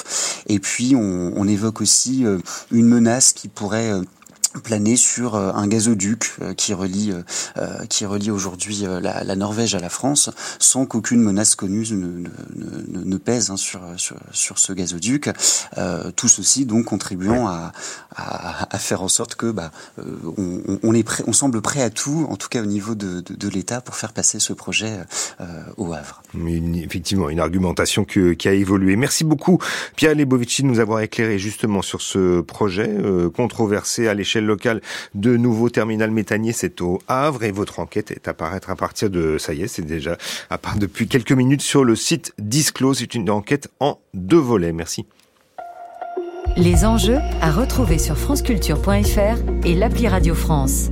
[0.48, 2.38] Et puis, on, on, évoque aussi euh,
[2.70, 4.02] une menace qui pourrait euh,
[4.60, 7.12] planer sur euh, un gazoduc euh, qui relie
[7.56, 12.28] euh, qui relie aujourd'hui la, la, Norvège à la France sans qu'aucune menace connue ne,
[12.56, 15.30] ne, ne pèse hein, sur, sur, sur ce gazoduc.
[16.16, 17.72] Tout ceci donc contribuant à,
[18.14, 19.70] à, à, faire en sorte que bah,
[20.36, 23.20] on, on, est prêt on semble prêt à tout en tout cas au niveau de,
[23.20, 24.98] de, de l'État pour faire passer ce projet
[25.76, 26.22] au Havre.
[26.34, 28.96] Une, effectivement une argumentation que, qui a évolué.
[28.96, 29.58] Merci beaucoup
[29.96, 32.90] Pierre Lebovici de nous avoir éclairé justement sur ce projet
[33.34, 34.80] controversé à l'échelle local
[35.14, 39.10] de nouveau terminal méthanier, c'est au Havre et votre enquête est à paraître à partir
[39.10, 40.16] de, ça y est, c'est déjà
[40.50, 42.98] à part depuis quelques minutes sur le site Disclose.
[42.98, 44.72] C'est une enquête en deux volets.
[44.72, 45.06] Merci.
[46.56, 50.90] Les enjeux à retrouver sur franceculture.fr et l'appli Radio France.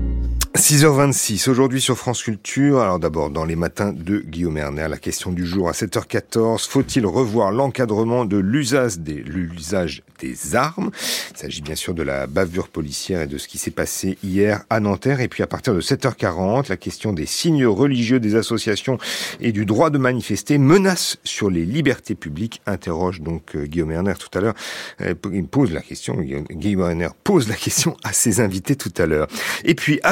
[0.56, 2.80] 6h26, aujourd'hui sur France Culture.
[2.80, 6.68] Alors d'abord, dans les matins de Guillaume Erner, la question du jour à 7h14.
[6.68, 10.90] Faut-il revoir l'encadrement de l'usage des, l'usage des armes
[11.32, 14.62] Il s'agit bien sûr de la bavure policière et de ce qui s'est passé hier
[14.70, 15.20] à Nanterre.
[15.20, 18.98] Et puis à partir de 7h40, la question des signes religieux des associations
[19.40, 24.14] et du droit de manifester, menace sur les libertés publiques, interroge donc euh, Guillaume Erner
[24.18, 24.54] tout à l'heure.
[25.00, 29.06] Euh, il pose la question, Guillaume Erner pose la question à ses invités tout à
[29.06, 29.26] l'heure.
[29.64, 30.10] Et puis à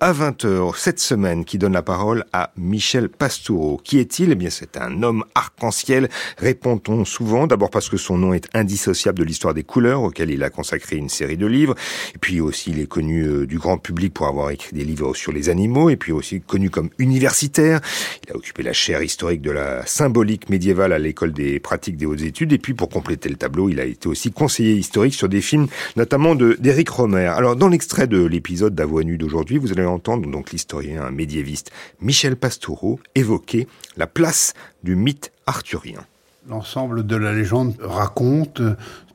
[0.00, 3.80] à 20h cette semaine qui donne la parole à Michel Pastoureau.
[3.82, 4.32] Qui est-il?
[4.32, 9.18] Eh bien, c'est un homme arc-en-ciel, répond-on souvent, d'abord parce que son nom est indissociable
[9.18, 11.74] de l'histoire des couleurs, auquel il a consacré une série de livres,
[12.14, 15.14] et puis aussi il est connu euh, du grand public pour avoir écrit des livres
[15.14, 17.80] sur les animaux, et puis aussi connu comme universitaire.
[18.26, 22.06] Il a occupé la chaire historique de la symbolique médiévale à l'école des pratiques des
[22.06, 25.28] hautes études, et puis pour compléter le tableau, il a été aussi conseiller historique sur
[25.28, 27.26] des films, notamment d'Éric Romer.
[27.26, 32.36] Alors, dans l'extrait de l'épisode d'Avoie nue d'aujourd'hui, vous allez entendre donc l'historien médiéviste Michel
[32.36, 36.06] Pastoureau évoquer la place du mythe arthurien.
[36.46, 38.60] L'ensemble de la légende raconte,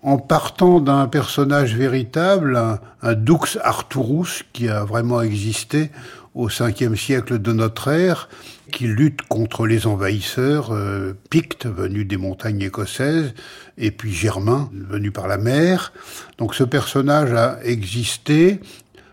[0.01, 2.59] en partant d'un personnage véritable,
[3.03, 5.91] un, Dux Arthurus qui a vraiment existé
[6.33, 8.29] au 5e siècle de notre ère,
[8.71, 13.35] qui lutte contre les envahisseurs euh, pictes venus des montagnes écossaises
[13.77, 15.93] et puis germains venus par la mer.
[16.39, 18.59] Donc ce personnage a existé,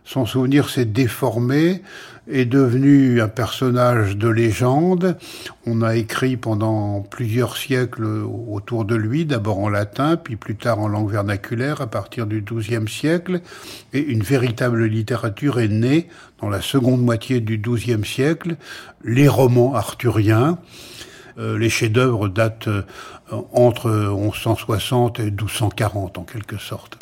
[0.05, 1.83] son souvenir s'est déformé,
[2.28, 5.16] est devenu un personnage de légende.
[5.66, 10.80] On a écrit pendant plusieurs siècles autour de lui, d'abord en latin, puis plus tard
[10.80, 13.40] en langue vernaculaire à partir du XIIe siècle,
[13.92, 16.08] et une véritable littérature est née
[16.40, 18.56] dans la seconde moitié du XIIe siècle,
[19.04, 20.58] les romans arthuriens.
[21.38, 22.82] Euh, les chefs-d'œuvre datent euh,
[23.52, 26.98] entre 1160 et 1240 en quelque sorte.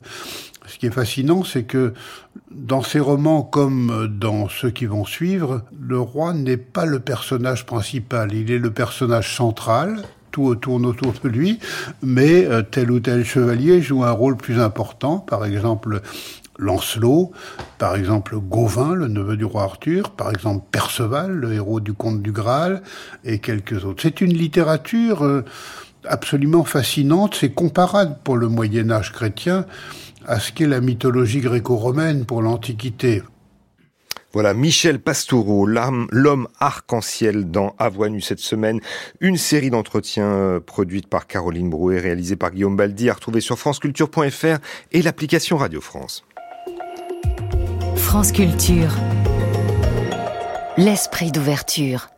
[0.67, 1.93] Ce qui est fascinant, c'est que
[2.51, 7.67] dans ces romans comme dans ceux qui vont suivre, le roi n'est pas le personnage
[7.67, 10.03] principal, il est le personnage central.
[10.31, 11.61] tout tourne autour de lui,
[12.03, 15.19] mais euh, tel ou tel chevalier joue un rôle plus important.
[15.19, 16.01] Par exemple,
[16.59, 17.33] Lancelot,
[17.79, 22.23] par exemple Gauvin, le neveu du roi Arthur, par exemple Perceval, le héros du conte
[22.23, 22.83] du Graal,
[23.25, 24.03] et quelques autres.
[24.03, 25.45] C'est une littérature euh,
[26.05, 29.67] absolument fascinante, c'est comparable pour le Moyen Âge chrétien
[30.27, 33.23] à ce qu'est la mythologie gréco-romaine pour l'Antiquité.
[34.33, 38.81] Voilà, Michel Pastoureau, l'homme arc-en-ciel dans Avoine cette semaine.
[39.21, 43.59] Une série d'entretiens euh, produite par Caroline Brouet, réalisée par Guillaume Baldi, à retrouver sur
[43.61, 44.59] franceculture.fr
[44.91, 46.25] et l'application Radio France.
[47.95, 48.91] France Culture.
[50.77, 52.09] L'esprit d'ouverture.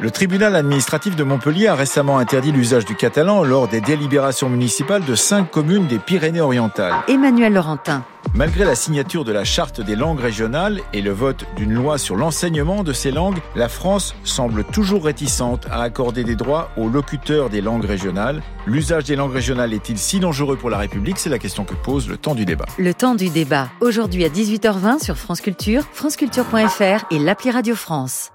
[0.00, 5.04] Le tribunal administratif de Montpellier a récemment interdit l'usage du catalan lors des délibérations municipales
[5.04, 6.94] de cinq communes des Pyrénées-Orientales.
[7.08, 8.04] Emmanuel Laurentin.
[8.34, 12.16] Malgré la signature de la charte des langues régionales et le vote d'une loi sur
[12.16, 17.48] l'enseignement de ces langues, la France semble toujours réticente à accorder des droits aux locuteurs
[17.48, 18.42] des langues régionales.
[18.66, 21.18] L'usage des langues régionales est-il si dangereux pour la République?
[21.18, 22.66] C'est la question que pose le temps du débat.
[22.78, 28.33] Le temps du débat, aujourd'hui à 18h20 sur France Culture, franceculture.fr et l'appli Radio France.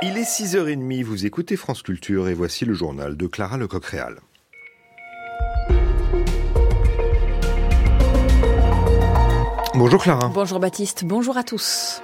[0.00, 4.20] Il est 6h30, vous écoutez France Culture et voici le journal de Clara Lecoq-Réal.
[9.74, 10.30] Bonjour Clara.
[10.32, 12.00] Bonjour Baptiste, bonjour à tous.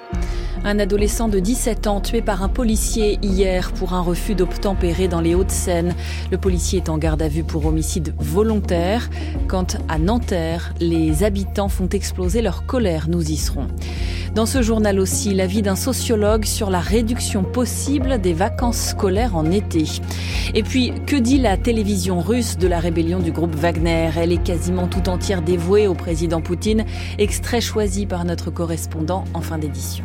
[0.64, 5.20] Un adolescent de 17 ans tué par un policier hier pour un refus d'obtempérer dans
[5.20, 5.94] les Hauts-de-Seine.
[6.32, 9.08] Le policier est en garde à vue pour homicide volontaire.
[9.46, 13.08] Quant à Nanterre, les habitants font exploser leur colère.
[13.08, 13.68] Nous y serons.
[14.34, 19.48] Dans ce journal aussi, l'avis d'un sociologue sur la réduction possible des vacances scolaires en
[19.48, 19.84] été.
[20.54, 24.10] Et puis, que dit la télévision russe de la rébellion du groupe Wagner?
[24.16, 26.84] Elle est quasiment tout entière dévouée au président Poutine,
[27.18, 30.04] extrait choisi par notre correspondant en fin d'édition.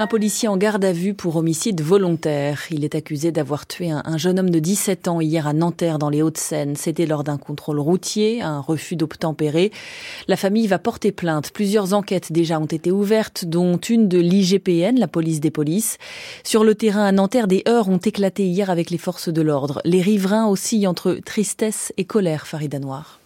[0.00, 2.62] Un policier en garde à vue pour homicide volontaire.
[2.70, 6.08] Il est accusé d'avoir tué un, jeune homme de 17 ans hier à Nanterre dans
[6.08, 6.76] les Hauts-de-Seine.
[6.76, 9.72] C'était lors d'un contrôle routier, un refus d'obtempérer.
[10.28, 11.50] La famille va porter plainte.
[11.50, 15.98] Plusieurs enquêtes déjà ont été ouvertes, dont une de l'IGPN, la police des polices.
[16.44, 19.82] Sur le terrain à Nanterre, des heurts ont éclaté hier avec les forces de l'ordre.
[19.84, 23.18] Les riverains oscillent entre tristesse et colère, Farida Noir.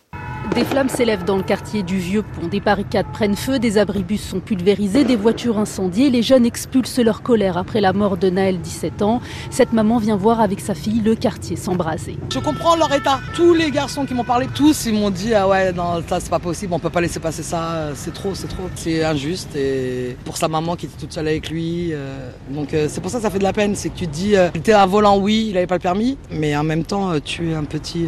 [0.55, 2.47] Des flammes s'élèvent dans le quartier du Vieux Pont.
[2.47, 6.11] Des barricades prennent feu, des abribus sont pulvérisés, des voitures incendiées.
[6.11, 9.23] Les jeunes expulsent leur colère après la mort de Naël, 17 ans.
[9.49, 12.19] Cette maman vient voir avec sa fille le quartier s'embraser.
[12.31, 13.19] Je comprends leur état.
[13.35, 16.29] Tous les garçons qui m'ont parlé, tous, ils m'ont dit Ah ouais, non, ça c'est
[16.29, 18.65] pas possible, on peut pas laisser passer ça, c'est trop, c'est trop.
[18.75, 19.57] C'est injuste.
[19.57, 21.95] Et pour sa maman qui était toute seule avec lui.
[21.95, 23.75] Euh, donc euh, c'est pour ça que ça fait de la peine.
[23.75, 26.19] C'est que tu te dis Il était un volant, oui, il avait pas le permis,
[26.31, 28.05] mais en même temps, tu es un petit.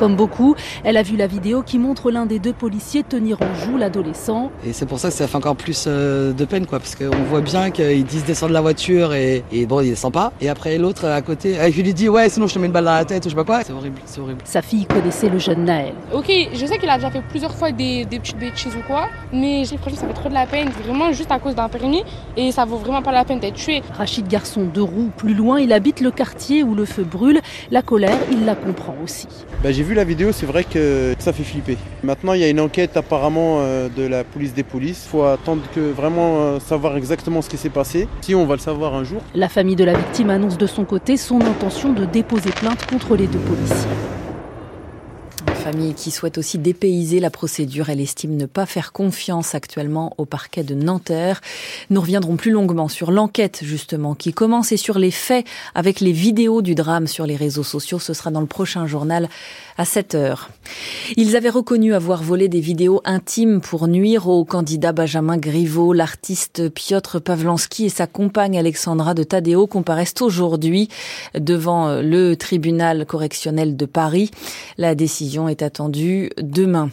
[0.00, 3.54] Comme beaucoup, elle a vu la vidéo qui montre l'un des deux policiers tenir en
[3.54, 4.50] joue l'adolescent.
[4.66, 7.22] Et c'est pour ça que ça fait encore plus euh, de peine, quoi, parce qu'on
[7.28, 10.32] voit bien qu'ils disent descendre de la voiture et, bon, il descend pas.
[10.40, 12.84] Et après, l'autre à côté, il lui dit ouais, sinon je te mets une balle
[12.84, 13.62] dans la tête ou je sais pas quoi.
[13.62, 14.40] C'est horrible, c'est horrible.
[14.44, 15.94] Sa fille connaissait le jeune Naël.
[16.12, 19.08] Ok, je sais qu'il a déjà fait plusieurs fois des, des petites bêtises ou quoi,
[19.32, 21.68] mais j'ai l'impression que ça fait trop de la peine, vraiment juste à cause d'un
[21.68, 22.02] permis
[22.36, 23.82] et ça vaut vraiment pas la peine d'être tué.
[23.96, 27.40] Rachid Garçon de Roux, plus loin, il habite le quartier où le feu brûle.
[27.70, 29.28] La colère, il la comprend aussi.
[29.62, 31.76] Bah, j'ai vu la vidéo, c'est vrai que ça fait flipper.
[32.02, 35.04] Maintenant, il y a une enquête apparemment euh, de la police des polices.
[35.06, 38.08] Il faut attendre que vraiment euh, savoir exactement ce qui s'est passé.
[38.20, 39.22] Si on va le savoir un jour.
[39.34, 43.16] La famille de la victime annonce de son côté son intention de déposer plainte contre
[43.16, 44.17] les deux policiers
[45.72, 47.90] famille qui souhaite aussi dépayser la procédure.
[47.90, 51.42] Elle estime ne pas faire confiance actuellement au parquet de Nanterre.
[51.90, 56.12] Nous reviendrons plus longuement sur l'enquête, justement, qui commence et sur les faits avec les
[56.12, 57.98] vidéos du drame sur les réseaux sociaux.
[57.98, 59.28] Ce sera dans le prochain journal
[59.76, 60.48] à 7 heures.
[61.16, 65.92] Ils avaient reconnu avoir volé des vidéos intimes pour nuire au candidat Benjamin Griveaux.
[65.92, 70.88] L'artiste Piotr Pavlansky et sa compagne Alexandra de Tadeo comparaissent aujourd'hui
[71.38, 74.30] devant le tribunal correctionnel de Paris.
[74.78, 76.90] La décision est attendue demain.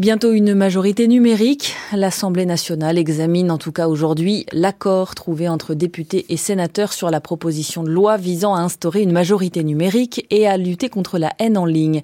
[0.00, 1.76] Bientôt une majorité numérique.
[1.92, 7.20] L'Assemblée nationale examine en tout cas aujourd'hui l'accord trouvé entre députés et sénateurs sur la
[7.20, 11.56] proposition de loi visant à instaurer une majorité numérique et à lutter contre la haine
[11.56, 12.02] en ligne.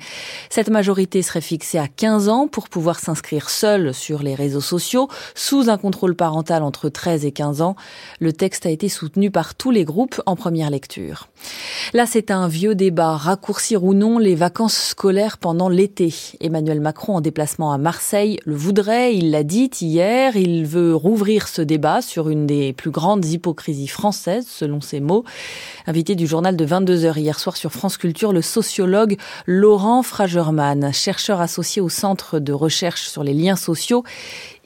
[0.51, 5.09] Cette majorité serait fixée à 15 ans pour pouvoir s'inscrire seul sur les réseaux sociaux
[5.35, 7.75] sous un contrôle parental entre 13 et 15 ans.
[8.21, 11.29] Le texte a été soutenu par tous les groupes en première lecture.
[11.93, 13.17] Là, c'est un vieux débat.
[13.17, 16.15] Raccourcir ou non les vacances scolaires pendant l'été.
[16.41, 21.49] Emmanuel Macron en déplacement à Marseille le voudrait, il l'a dit hier, il veut rouvrir
[21.49, 25.25] ce débat sur une des plus grandes hypocrisies françaises, selon ses mots.
[25.87, 29.17] Invité du journal de 22h hier soir sur France Culture, le sociologue
[29.47, 34.05] Laurent Fragerman, chercheur associé au Centre de recherche sur les liens sociaux,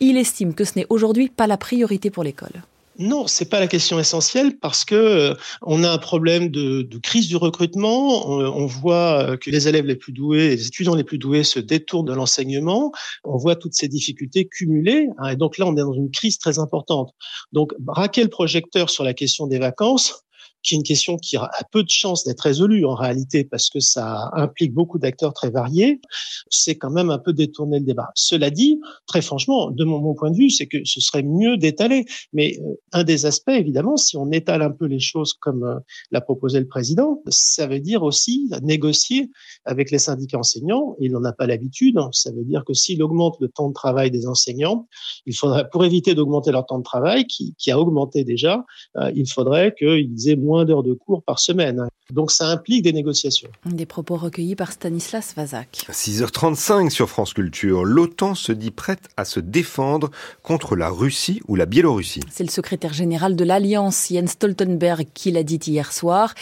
[0.00, 2.62] il estime que ce n'est aujourd'hui pas la priorité pour l'école.
[2.98, 7.28] Non, c'est pas la question essentielle parce que euh, on a un problème de, crise
[7.28, 8.28] du recrutement.
[8.28, 12.06] On, voit que les élèves les plus doués, les étudiants les plus doués se détournent
[12.06, 12.92] de l'enseignement.
[13.24, 15.08] On voit toutes ces difficultés cumulées.
[15.18, 17.10] Hein, et donc là, on est dans une crise très importante.
[17.52, 20.24] Donc, braquer le projecteur sur la question des vacances,
[20.64, 23.80] qui est une question qui a peu de chances d'être résolue en réalité parce que
[23.80, 26.00] ça implique beaucoup d'acteurs très variés,
[26.48, 28.10] c'est quand même un peu détourner le débat.
[28.14, 32.06] Cela dit, très franchement, de mon, point de vue, c'est que ce serait mieux d'étaler.
[32.32, 35.78] Mais euh, un des aspects, évidemment, si on étale un peu les choses comme euh,
[36.10, 39.30] l'a proposé le président, ça veut dire aussi négocier
[39.64, 40.96] avec les syndicats enseignants.
[40.98, 41.98] Il n'en a pas l'habitude.
[42.12, 44.88] Ça veut dire que s'il augmente le temps de travail des enseignants,
[45.26, 48.64] il faudrait, pour éviter d'augmenter leur temps de travail, qui, qui a augmenté déjà,
[48.96, 51.88] euh, il faudrait qu'ils aient moins d'heures de cours par semaine.
[52.12, 53.48] Donc ça implique des négociations.
[53.64, 55.86] Des propos recueillis par Stanislas Vazak.
[55.90, 57.84] 6h35 sur France Culture.
[57.84, 60.10] L'OTAN se dit prête à se défendre
[60.42, 62.20] contre la Russie ou la Biélorussie.
[62.30, 66.34] C'est le secrétaire général de l'Alliance, Jens Stoltenberg, qui l'a dit hier soir.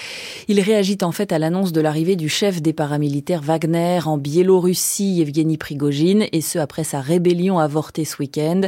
[0.49, 5.15] Il réagit en fait à l'annonce de l'arrivée du chef des paramilitaires Wagner en Biélorussie,
[5.15, 8.63] Yevgeny Prigogine, et ce après sa rébellion avortée ce week-end.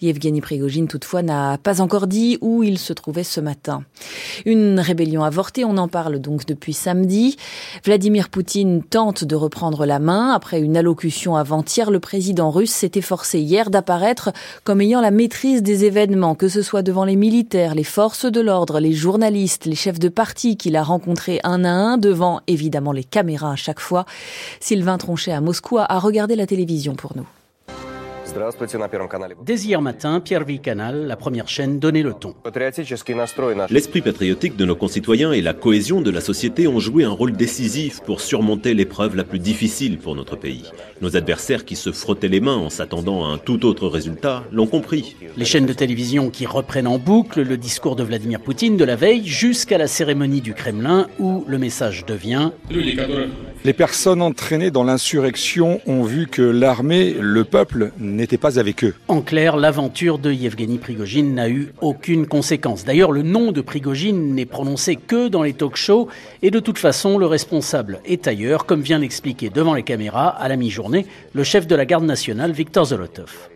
[0.00, 3.84] Yevgeny Prigogine, toutefois, n'a pas encore dit où il se trouvait ce matin.
[4.46, 7.36] Une rébellion avortée, on en parle donc depuis samedi.
[7.84, 10.32] Vladimir Poutine tente de reprendre la main.
[10.32, 14.30] Après une allocution avant-hier, le président russe s'est efforcé hier d'apparaître
[14.64, 18.40] comme ayant la maîtrise des événements, que ce soit devant les militaires, les forces de
[18.40, 22.92] l'ordre, les journalistes, les chefs de parti qu'il a rencontrés un à un, devant évidemment
[22.92, 24.06] les caméras à chaque fois.
[24.60, 27.26] Sylvain Tronchet à Moscou a regardé la télévision pour nous.
[29.44, 32.34] Dès hier matin, Pierre Canal, la première chaîne, donnait le ton.
[33.70, 37.32] L'esprit patriotique de nos concitoyens et la cohésion de la société ont joué un rôle
[37.32, 40.70] décisif pour surmonter l'épreuve la plus difficile pour notre pays.
[41.00, 44.66] Nos adversaires qui se frottaient les mains en s'attendant à un tout autre résultat l'ont
[44.66, 45.16] compris.
[45.36, 48.96] Les chaînes de télévision qui reprennent en boucle le discours de Vladimir Poutine de la
[48.96, 52.50] veille jusqu'à la cérémonie du Kremlin où le message devient
[53.64, 58.94] les personnes entraînées dans l'insurrection ont vu que l'armée, le peuple, n'était pas avec eux.
[59.08, 62.84] En clair, l'aventure de Yevgeny Prigogine n'a eu aucune conséquence.
[62.84, 66.08] D'ailleurs, le nom de Prigogine n'est prononcé que dans les talk-shows
[66.42, 70.48] et de toute façon, le responsable est ailleurs, comme vient l'expliquer devant les caméras à
[70.48, 73.48] la mi-journée le chef de la garde nationale, Viktor Zolotov.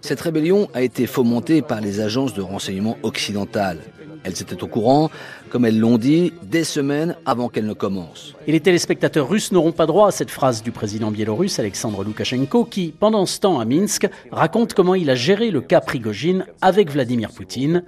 [0.00, 3.78] Cette rébellion a été fomentée par les agences de renseignement occidentales.
[4.22, 5.10] Elles étaient au courant,
[5.48, 8.34] comme elles l'ont dit, des semaines avant qu'elle ne commence.
[8.46, 12.64] Et les téléspectateurs russes n'auront pas droit à cette phrase du président biélorusse Alexandre Loukachenko
[12.64, 16.90] qui, pendant ce temps à Minsk, raconte comment il a géré le cas Prigogine avec
[16.90, 17.82] Vladimir Poutine.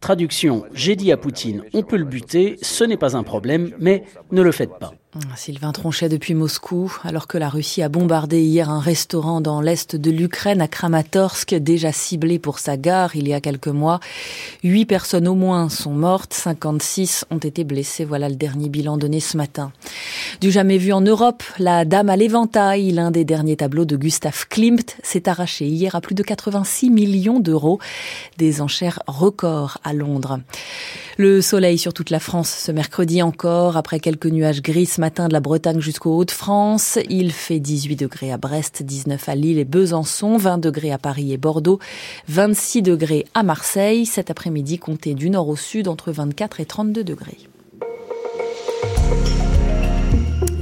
[0.00, 4.04] Traduction, j'ai dit à Poutine, on peut le buter, ce n'est pas un problème, mais
[4.30, 4.92] ne le faites pas.
[5.36, 9.96] Sylvain Tronchet depuis Moscou, alors que la Russie a bombardé hier un restaurant dans l'est
[9.96, 14.00] de l'Ukraine à Kramatorsk, déjà ciblé pour sa gare il y a quelques mois.
[14.62, 18.04] Huit personnes au moins sont mortes, 56 ont été blessées.
[18.04, 19.72] Voilà le dernier bilan donné ce matin.
[20.42, 24.46] Du jamais vu en Europe, la Dame à l'éventail, l'un des derniers tableaux de Gustav
[24.48, 27.78] Klimt, s'est arraché hier à plus de 86 millions d'euros.
[28.36, 30.40] Des enchères records à Londres.
[31.16, 35.28] Le soleil sur toute la France ce mercredi encore, après quelques nuages gris ce matin
[35.28, 36.98] de la Bretagne jusqu'au Hauts-de-France.
[37.08, 41.32] Il fait 18 degrés à Brest, 19 à Lille et Besançon, 20 degrés à Paris
[41.32, 41.78] et Bordeaux,
[42.26, 44.06] 26 degrés à Marseille.
[44.06, 47.38] Cet après-midi, comptez du nord au sud entre 24 et 32 degrés.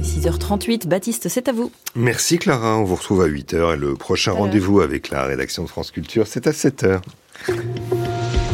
[0.03, 1.71] 6h38, Baptiste, c'est à vous.
[1.95, 5.67] Merci Clara, on vous retrouve à 8h et le prochain rendez-vous avec la rédaction de
[5.67, 7.01] France Culture, c'est à 7h.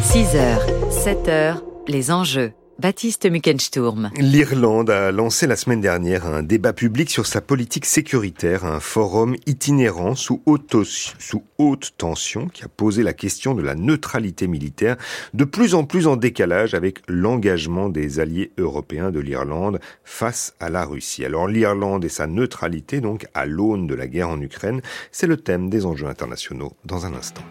[0.02, 0.60] 6h,
[1.04, 1.58] 7h,
[1.88, 2.52] les enjeux.
[2.78, 4.10] Baptiste Muckensturm.
[4.18, 9.36] L'Irlande a lancé la semaine dernière un débat public sur sa politique sécuritaire, un forum
[9.46, 14.96] itinérant sous haute, sous haute tension qui a posé la question de la neutralité militaire,
[15.34, 20.68] de plus en plus en décalage avec l'engagement des alliés européens de l'Irlande face à
[20.68, 21.24] la Russie.
[21.24, 25.36] Alors l'Irlande et sa neutralité, donc à l'aune de la guerre en Ukraine, c'est le
[25.36, 27.44] thème des enjeux internationaux dans un instant.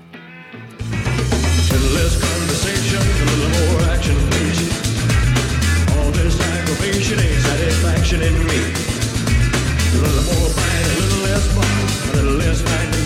[8.22, 8.59] In me.
[9.93, 12.11] A little more fight, a little less fun.
[12.11, 13.02] A little less fight,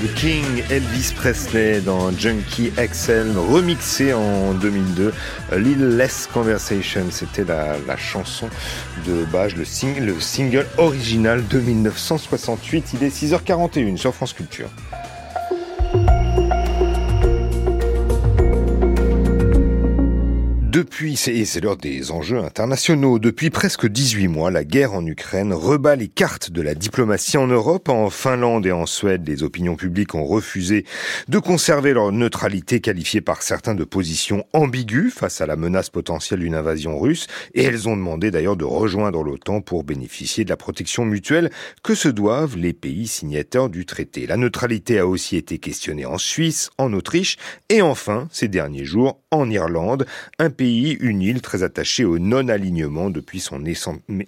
[0.00, 5.12] The King Elvis Presley dans Junkie XL, remixé en 2002.
[5.50, 8.48] A Little Less Conversation, c'était la, chanson
[9.06, 12.92] de Bage, le single original de 1968.
[12.94, 14.68] Il est 6h41 sur France Culture.
[20.68, 23.18] Depuis, c'est c'est l'heure des enjeux internationaux.
[23.18, 27.46] Depuis presque 18 mois, la guerre en Ukraine rebat les cartes de la diplomatie en
[27.46, 27.88] Europe.
[27.88, 30.84] En Finlande et en Suède, les opinions publiques ont refusé
[31.26, 36.40] de conserver leur neutralité qualifiée par certains de position ambiguë face à la menace potentielle
[36.40, 37.28] d'une invasion russe.
[37.54, 41.48] Et elles ont demandé d'ailleurs de rejoindre l'OTAN pour bénéficier de la protection mutuelle
[41.82, 44.26] que se doivent les pays signataires du traité.
[44.26, 47.38] La neutralité a aussi été questionnée en Suisse, en Autriche
[47.70, 50.06] et enfin, ces derniers jours, en Irlande,
[50.58, 53.62] pays, une île très attachée au non-alignement depuis son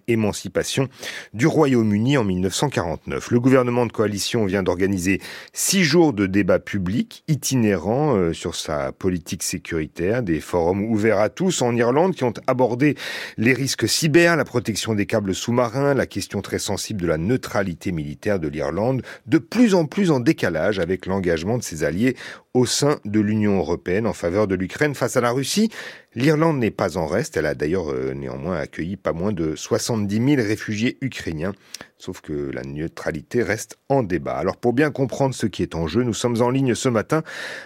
[0.06, 0.88] émancipation
[1.34, 3.32] du Royaume-Uni en 1949.
[3.32, 5.20] Le gouvernement de coalition vient d'organiser
[5.52, 11.30] six jours de débats publics itinérants euh, sur sa politique sécuritaire, des forums ouverts à
[11.30, 12.94] tous en Irlande qui ont abordé
[13.36, 17.90] les risques cyber, la protection des câbles sous-marins, la question très sensible de la neutralité
[17.90, 22.14] militaire de l'Irlande, de plus en plus en décalage avec l'engagement de ses alliés
[22.54, 25.70] au sein de l'Union européenne en faveur de l'Ukraine face à la Russie.
[26.14, 27.36] L'Irlande n'est pas en reste.
[27.36, 31.52] Elle a d'ailleurs euh, néanmoins accueilli pas moins de 70 000 réfugiés ukrainiens.
[31.98, 34.36] Sauf que la neutralité reste en débat.
[34.36, 37.22] Alors pour bien comprendre ce qui est en jeu, nous sommes en ligne ce matin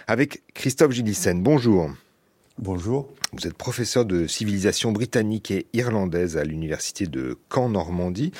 [0.07, 1.41] avec Christophe Gillissen.
[1.41, 1.89] Bonjour.
[2.57, 3.13] Bonjour.
[3.33, 8.31] Vous êtes professeur de civilisation britannique et irlandaise à l'université de Caen Normandie.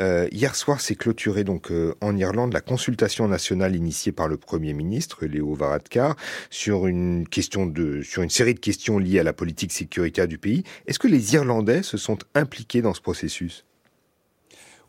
[0.00, 4.38] Euh, hier soir s'est clôturée donc euh, en Irlande la consultation nationale initiée par le
[4.38, 6.16] Premier ministre Léo Varadkar
[6.50, 10.38] sur une question de sur une série de questions liées à la politique sécuritaire du
[10.38, 10.64] pays.
[10.88, 13.64] Est-ce que les Irlandais se sont impliqués dans ce processus?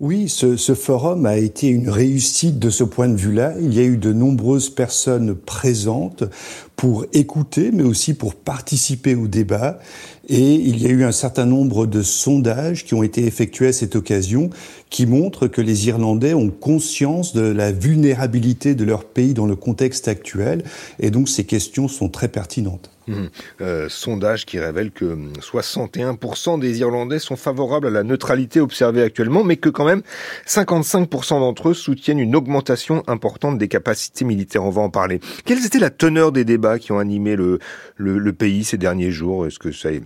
[0.02, 3.54] Oui, ce, forum a été une réussite de ce point de vue-là.
[3.62, 6.24] Il y a eu de nombreuses personnes présentes
[6.76, 9.78] pour écouter, mais aussi pour participer au débat.
[10.34, 13.74] Et il y a eu un certain nombre de sondages qui ont été effectués à
[13.74, 14.50] cette occasion
[14.90, 19.58] qui montrent que les Irlandais ont conscience de la vulnérabilité de leur pays dans le
[19.58, 20.64] contexte actuel.
[21.00, 22.92] Et donc ces questions sont très pertinentes.
[23.08, 23.26] Mmh.
[23.60, 29.44] Euh, sondage qui révèle que 61% des Irlandais sont favorables à la neutralité observée actuellement,
[29.44, 30.02] mais que quand même
[30.48, 34.64] 55% d'entre eux soutiennent une augmentation importante des capacités militaires.
[34.64, 35.20] On va en parler.
[35.44, 37.60] Quelle était la teneur des débats qui ont animé le,
[37.98, 39.46] le, le pays ces derniers jours?
[39.46, 40.04] Est-ce que ça est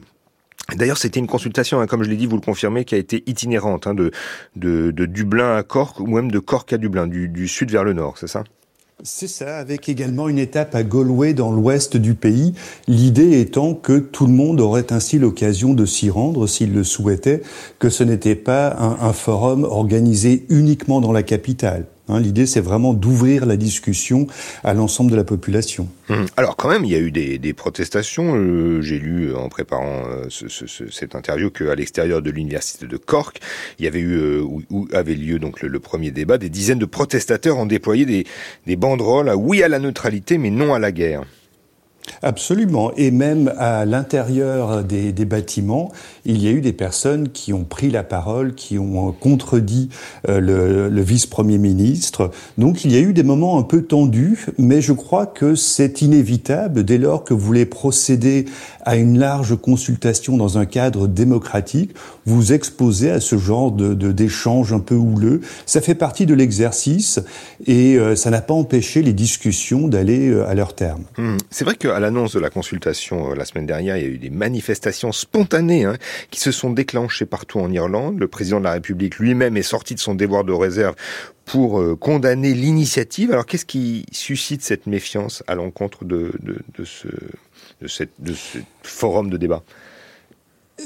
[0.73, 3.23] D'ailleurs, c'était une consultation, hein, comme je l'ai dit, vous le confirmez, qui a été
[3.27, 4.11] itinérante, hein, de,
[4.55, 8.27] Dublin à Cork, ou même de Cork à Dublin, du, sud vers le nord, c'est
[8.27, 8.43] ça?
[9.03, 12.53] C'est ça, avec également une étape à Galway dans l'ouest du pays,
[12.87, 17.43] l'idée étant que tout le monde aurait ainsi l'occasion de s'y rendre s'il le souhaitait,
[17.77, 21.85] que ce n'était pas un, forum organisé uniquement dans la capitale.
[22.07, 24.27] Hein, L'idée, c'est vraiment d'ouvrir la discussion
[24.63, 25.87] à l'ensemble de la population.
[26.09, 26.25] Hum.
[26.37, 28.35] Alors quand même, il y a eu des, protestations.
[28.35, 32.29] Euh, J'ai lu euh, en préparant euh, ce, ce, ce, cette interview qu'à l'extérieur de
[32.29, 33.39] l'université de Cork,
[33.79, 36.37] il y avait eu où, avait lieu donc le, le, premier débat.
[36.37, 38.25] Des dizaines de protestateurs ont déployé des,
[38.67, 41.23] des banderoles à oui à la neutralité, mais non à la guerre.
[42.21, 42.91] Absolument.
[42.97, 45.91] Et même à l'intérieur des, des, bâtiments,
[46.25, 49.89] il y a eu des personnes qui ont pris la parole, qui ont contredit
[50.29, 52.31] euh, le, le vice-premier ministre.
[52.57, 56.01] Donc il y a eu des moments un peu tendus, mais je crois que c'est
[56.01, 58.45] inévitable dès lors que vous voulez procéder
[58.83, 61.91] à une large consultation dans un cadre démocratique,
[62.25, 65.41] vous exposez à ce genre de d'échanges un peu houleux.
[65.65, 67.19] Ça fait partie de l'exercice
[67.65, 71.03] et euh, ça n'a pas empêché les discussions d'aller euh, à leur terme.
[71.17, 71.37] Mmh.
[71.49, 74.17] C'est vrai qu'à l'annonce de la consultation euh, la semaine dernière, il y a eu
[74.17, 75.95] des manifestations spontanées hein,
[76.29, 78.19] qui se sont déclenchées partout en Irlande.
[78.19, 80.95] Le président de la République lui-même est sorti de son devoir de réserve
[81.45, 83.31] pour euh, condamner l'initiative.
[83.31, 86.33] Alors qu'est-ce qui suscite cette méfiance à l'encontre de,
[86.83, 87.07] ce,
[88.83, 89.63] forum de débat?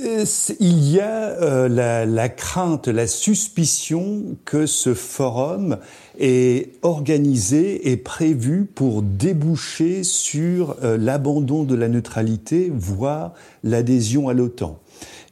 [0.05, 0.25] Euh,
[0.59, 5.79] il y a la, crainte, la suspicion que ce forum
[6.19, 14.33] est organisé et prévu pour déboucher sur euh, l'abandon de la neutralité, voire l'adhésion à
[14.33, 14.77] l'OTAN.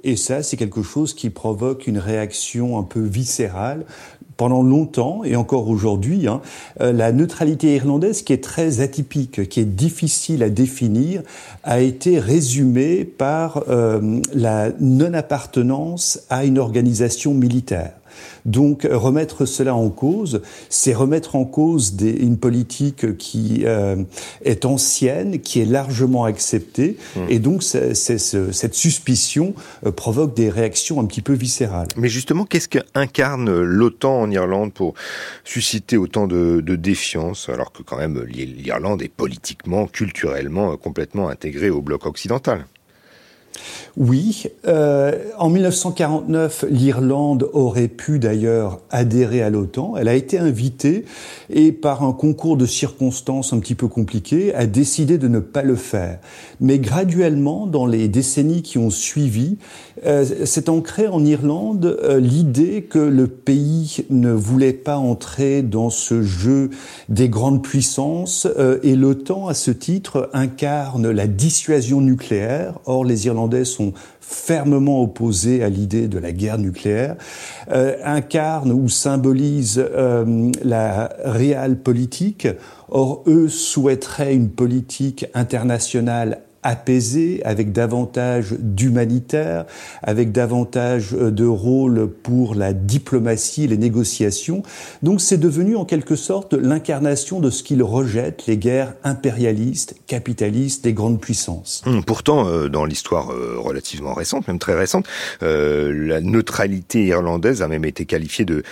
[0.03, 3.85] Et ça, c'est quelque chose qui provoque une réaction un peu viscérale
[4.37, 6.41] pendant longtemps et encore aujourd'hui, hein,
[6.79, 11.23] euh, la neutralité irlandaise, qui est très atypique, qui est difficile à définir,
[11.63, 17.96] a été résumée par euh, la non-appartenance à une organisation militaire.
[18.45, 23.95] Donc remettre cela en cause, c'est remettre en cause des, une politique qui euh,
[24.43, 27.19] est ancienne, qui est largement acceptée, mmh.
[27.29, 29.53] et donc cette suspicion
[29.85, 31.87] euh, provoque des réactions un petit peu viscérales.
[31.97, 34.93] Mais justement, qu'est-ce qu'incarne l'OTAN en Irlande pour
[35.43, 41.69] susciter autant de, de défiance, alors que quand même l'Irlande est politiquement, culturellement complètement intégrée
[41.69, 42.65] au bloc occidental?
[43.95, 49.95] Oui, euh, en 1949, l'Irlande aurait pu d'ailleurs adhérer à l'OTAN.
[49.97, 51.05] Elle a été invitée
[51.49, 55.63] et par un concours de circonstances un petit peu compliqué, a décidé de ne pas
[55.63, 56.19] le faire.
[56.59, 59.57] Mais graduellement, dans les décennies qui ont suivi,
[60.05, 65.89] euh, s'est ancrée en Irlande euh, l'idée que le pays ne voulait pas entrer dans
[65.89, 66.69] ce jeu
[67.09, 72.79] des grandes puissances euh, et l'OTAN, à ce titre, incarne la dissuasion nucléaire.
[72.85, 77.15] Or, les Irlandais sont fermement opposés à l'idée de la guerre nucléaire,
[77.71, 82.47] euh, incarne ou symbolise euh, la réelle politique.
[82.89, 89.65] Or, eux souhaiteraient une politique internationale apaisé, avec davantage d'humanitaire,
[90.03, 94.63] avec davantage euh, de rôle pour la diplomatie, les négociations.
[95.01, 100.83] Donc c'est devenu en quelque sorte l'incarnation de ce qu'ils rejettent, les guerres impérialistes, capitalistes
[100.83, 101.83] des grandes puissances.
[101.85, 105.05] Hum, pourtant, euh, dans l'histoire euh, relativement récente, même très récente,
[105.41, 108.63] la neutralité irlandaise a même été qualifiée de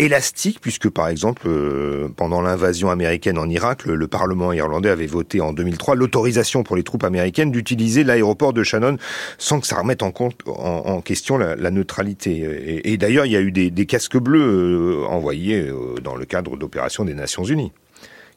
[0.00, 5.06] élastique, puisque par exemple, euh, pendant l'invasion américaine en Irak, le, le, Parlement irlandais avait
[5.06, 8.96] voté en 2003 l'autorisation pour les troupes américaines d'utiliser l'aéroport de Shannon
[9.38, 12.80] sans que ça remette en, compte, en, en question la, la, neutralité.
[12.84, 16.24] Et, d'ailleurs, il y a eu des, des casques bleus euh, envoyés euh, dans le
[16.24, 17.72] cadre d'opérations des Nations Unies.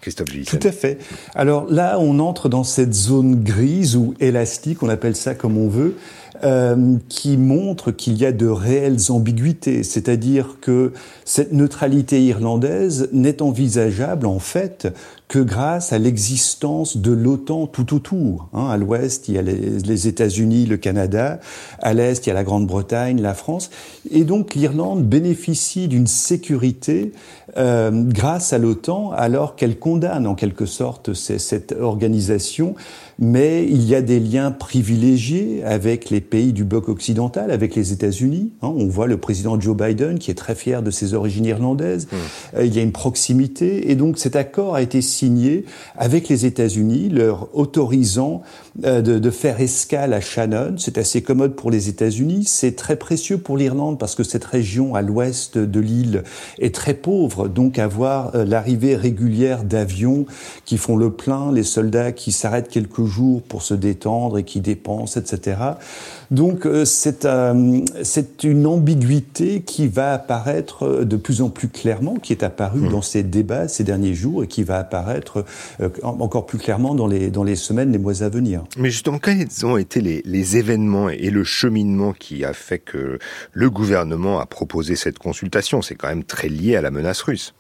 [0.04, 0.98] Christophe Tout à fait.
[1.34, 5.70] Alors là, on entre dans cette zone grise ou élastique, on appelle ça comme on
[5.70, 5.96] veut,
[6.44, 10.92] euh, qui montre qu'il y a de réelles ambiguïtés, c'est-à-dire que
[11.26, 14.88] cette neutralité irlandaise n'est envisageable en fait
[15.28, 18.50] que grâce à l'existence de l'OTAN tout autour.
[18.54, 21.40] Hein, à l'ouest, il y a les, les États-Unis, le Canada,
[21.80, 23.72] à l'est, il y a la Grande-Bretagne, la France,
[24.12, 27.12] et donc l'Irlande bénéficie d'une sécurité
[27.58, 32.76] euh, grâce à l'OTAN, alors qu'elle condamne en quelque sorte cette organisation
[33.20, 37.94] mais il y a des liens privilégiés avec les pays du bloc occidental, avec les
[37.94, 38.52] États-Unis.
[38.62, 42.08] Hein, on voit le président Joe Biden qui est très fier de ses origines irlandaises.
[42.08, 42.16] Mmh.
[42.58, 45.66] Euh, il y a une proximité et donc cet accord a été signé
[45.98, 48.42] avec les États-Unis, leur autorisant
[48.84, 50.76] euh, de, de, faire escale à Shannon.
[50.78, 52.46] C'est assez commode pour les États-Unis.
[52.48, 56.24] C'est très précieux pour l'Irlande parce que cette région à l'ouest de l'île
[56.60, 57.48] est très pauvre.
[57.48, 60.26] Donc avoir euh, l'arrivée régulière d'avions
[60.66, 64.60] qui font le plein, les soldats qui s'arrêtent quelques jours pour se détendre et qui
[64.60, 65.58] dépensent, etc.
[66.32, 67.82] Donc euh, c'est euh,
[68.44, 72.90] une ambiguïté qui va apparaître de plus en plus clairement, qui est apparue mmh.
[72.90, 77.08] dans ces débats ces derniers jours et qui va apparaître euh, encore plus clairement dans
[77.08, 78.64] les, dans les semaines, les mois à venir.
[78.78, 83.20] Mais justement, quels ont été les, les événements et le cheminement qui a fait que
[83.52, 85.82] le gouvernement a proposé cette consultation?
[85.82, 87.54] C'est quand même très lié à la menace russe.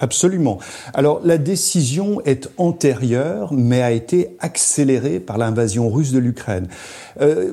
[0.00, 0.58] Absolument.
[0.92, 6.66] Alors la décision est antérieure, mais a été accélérée par l'invasion russe de l'Ukraine.
[7.20, 7.52] Euh,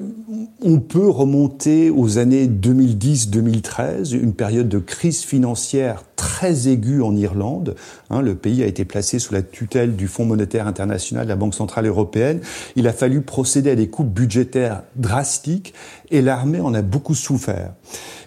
[0.63, 7.75] on peut remonter aux années 2010-2013, une période de crise financière très aiguë en Irlande.
[8.09, 11.35] Hein, le pays a été placé sous la tutelle du Fonds monétaire international, de la
[11.35, 12.41] Banque centrale européenne.
[12.75, 15.73] Il a fallu procéder à des coupes budgétaires drastiques
[16.12, 17.74] et l'armée en a beaucoup souffert.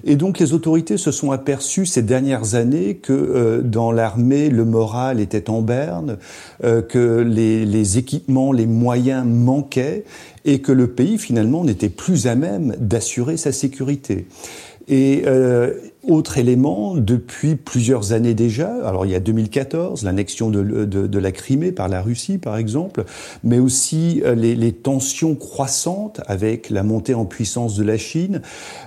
[0.05, 4.65] Et donc les autorités se sont aperçues ces dernières années que euh, dans l'armée, le
[4.65, 6.19] moral était en berne,
[6.65, 10.05] euh, que les, les équipements, les moyens manquaient
[10.45, 14.27] et que le pays finalement n'était plus à même d'assurer sa sécurité.
[14.89, 15.73] Et euh,
[16.09, 21.73] autre élément, depuis plusieurs années déjà, alors il y a 2014, l'annexion de, la Crimée
[21.73, 23.05] par la Russie par exemple,
[23.43, 28.43] mais aussi euh, les, les, tensions croissantes avec la montée en puissance de la Chine,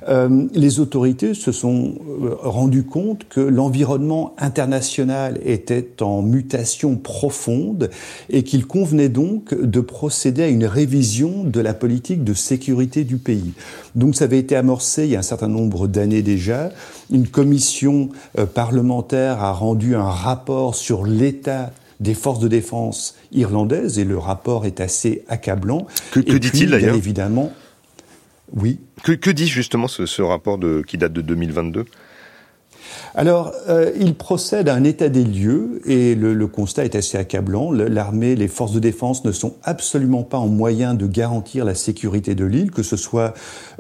[0.07, 7.89] euh, les autorités se sont euh, rendues compte que l'environnement international était en mutation profonde
[8.29, 13.17] et qu'il convenait donc de procéder à une révision de la politique de sécurité du
[13.17, 13.53] pays.
[13.95, 16.71] Donc ça avait été amorcé il y a un certain nombre d'années déjà.
[17.11, 23.97] Une commission euh, parlementaire a rendu un rapport sur l'état des forces de défense irlandaises
[23.97, 25.87] et le rapport est assez accablant.
[26.11, 27.51] Que, que dit-il d'ailleurs Évidemment,
[28.55, 28.79] oui.
[29.03, 31.85] Que, que dit justement ce, ce rapport de, qui date de 2022
[33.15, 37.17] alors, euh, il procède à un état des lieux et le, le constat est assez
[37.17, 37.71] accablant.
[37.71, 42.35] L'armée, les forces de défense ne sont absolument pas en moyen de garantir la sécurité
[42.35, 43.33] de l'île, que ce soit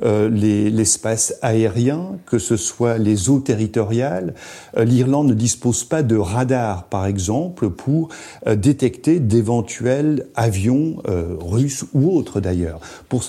[0.03, 4.33] euh, l'espace aérien, que ce soit les eaux territoriales.
[4.77, 8.09] Euh, L'Irlande ne dispose pas de radar, par exemple, pour
[8.47, 12.79] euh, détecter d'éventuels avions euh, russes ou autres d'ailleurs.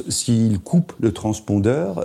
[0.08, 2.04] S'il coupe le transpondeur,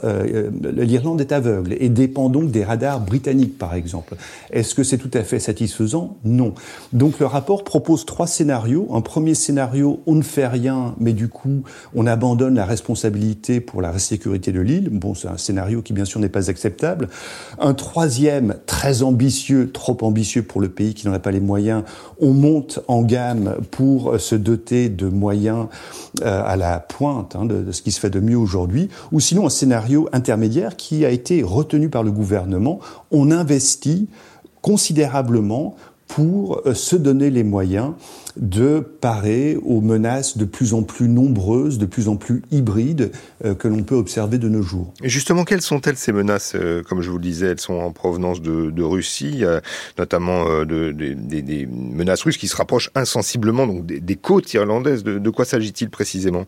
[0.61, 4.16] l'Irlande est aveugle et dépend donc des radars britanniques, par exemple.
[4.51, 6.18] Est-ce que c'est tout à fait satisfaisant?
[6.26, 6.53] Non.
[6.91, 8.89] Donc le rapport propose trois scénarios.
[8.91, 11.64] Un premier scénario, on ne fait rien, mais du coup,
[11.95, 14.89] on abandonne la responsabilité pour la sécurité de l'île.
[14.91, 17.07] Bon, c'est un scénario qui, bien sûr, n'est pas acceptable.
[17.57, 21.84] Un troisième, très ambitieux, trop ambitieux pour le pays qui n'en a pas les moyens.
[22.20, 25.68] On monte en gamme pour se doter de moyens
[26.22, 28.89] euh, à la pointe hein, de, de ce qui se fait de mieux aujourd'hui.
[29.14, 32.80] Ou sinon, un scénario intermédiaire qui a été retenu par le gouvernement.
[33.09, 33.53] On investit
[34.62, 35.76] considérablement
[36.08, 37.93] pour euh, se donner les moyens
[38.38, 43.12] de parer aux menaces de plus en plus nombreuses, de plus en plus hybrides
[43.45, 44.93] euh, que l'on peut observer de nos jours.
[45.04, 47.91] Et justement, quelles sont-elles ces menaces euh, Comme je vous le disais, elles sont en
[47.91, 49.43] provenance de, Russie,
[49.97, 55.04] notamment de, de, des, menaces russes qui se rapprochent insensiblement donc des, côtes irlandaises.
[55.04, 56.45] De quoi s'agit-il précisément?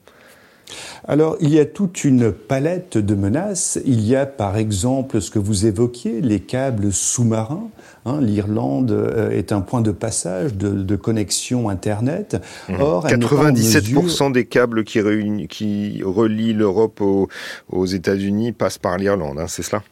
[1.08, 3.80] Alors, il y a toute une palette de menaces.
[3.86, 7.70] Il y a, par exemple, ce que vous évoquiez, les câbles sous-marins.
[8.06, 12.38] Hein, L'Irlande euh, est un point de passage de, de connexion Internet.
[12.70, 12.76] Mmh.
[12.80, 14.32] Or, 97% mesure...
[14.32, 17.28] des câbles qui, relient l'Europe aux,
[17.72, 19.84] aux États-Unis passent par l'Irlande, hein, c'est cela?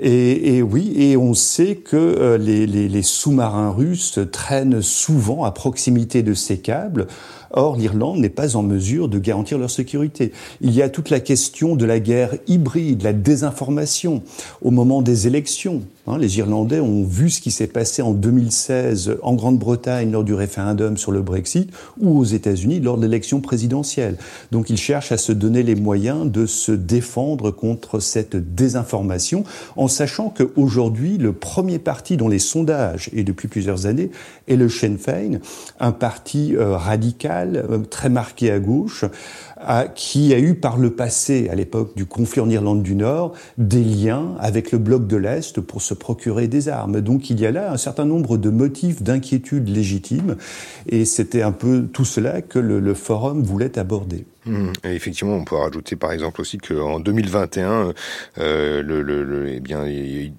[0.00, 5.42] Et, et, oui, et on sait que euh, les, les, les sous-marins russes traînent souvent
[5.42, 7.08] à proximité de ces câbles.
[7.50, 10.32] Or, l'Irlande n'est pas en mesure de garantir leur sécurité.
[10.60, 14.22] Il y a toute la question de la guerre hybride, la désinformation
[14.62, 15.82] au moment des élections.
[16.08, 20.32] Hein, les Irlandais ont vu ce qui s'est passé en 2016 en Grande-Bretagne lors du
[20.32, 24.16] référendum sur le Brexit ou aux États-Unis lors de l'élection présidentielle.
[24.50, 29.44] Donc, ils cherchent à se donner les moyens de se défendre contre cette désinformation
[29.76, 34.10] en sachant qu'aujourd'hui, le premier parti dont les sondages, et depuis plusieurs années,
[34.46, 35.40] est le Sinn Féin,
[35.78, 39.04] un parti euh, radical euh, très marqué à gauche,
[39.94, 43.82] qui a eu par le passé, à l'époque du conflit en Irlande du Nord, des
[43.82, 47.00] liens avec le bloc de l'Est pour se procurer des armes.
[47.00, 50.36] Donc il y a là un certain nombre de motifs d'inquiétude légitimes,
[50.88, 54.24] et c'était un peu tout cela que le, le forum voulait aborder.
[54.48, 54.72] Mmh.
[54.84, 57.92] Effectivement, on peut rajouter par exemple aussi qu'en 2021,
[58.38, 60.32] euh, eh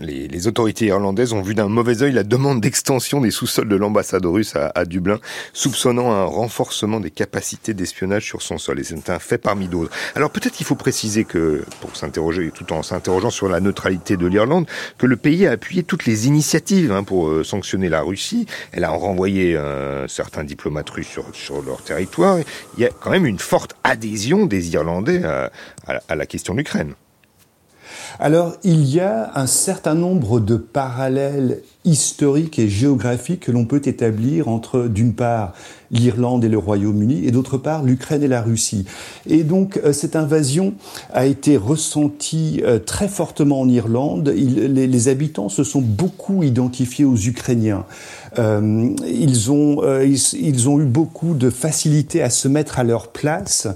[0.00, 4.24] les, autorités irlandaises ont vu d'un mauvais œil la demande d'extension des sous-sols de l'ambassade
[4.24, 5.18] russe à, à, Dublin,
[5.52, 8.80] soupçonnant un renforcement des capacités d'espionnage sur son sol.
[8.80, 9.90] Et c'est un fait parmi d'autres.
[10.14, 14.26] Alors peut-être qu'il faut préciser que, pour s'interroger, tout en s'interrogeant sur la neutralité de
[14.26, 14.66] l'Irlande,
[14.96, 18.46] que le pays a appuyé toutes les initiatives hein, pour euh, sanctionner la Russie.
[18.72, 22.38] Elle a renvoyé euh, certains diplomates russes sur, sur leur territoire.
[22.76, 26.94] Il y a quand même une forte adhésion des Irlandais à, la question de l'Ukraine.
[28.20, 33.80] Alors, il y a un certain nombre de parallèles historique et géographique que l'on peut
[33.84, 35.54] établir entre, d'une part,
[35.90, 38.84] l'Irlande et le Royaume-Uni, et d'autre part l'Ukraine et la Russie.
[39.26, 40.74] Et donc euh, cette invasion
[41.12, 44.28] a été ressentie euh, très fortement en Irlande.
[44.28, 47.86] les, habitants se sont beaucoup identifiés aux Ukrainiens.
[48.38, 53.08] Euh, ils, ont, euh, ils, ont eu beaucoup de facilité à se mettre à leur
[53.08, 53.68] place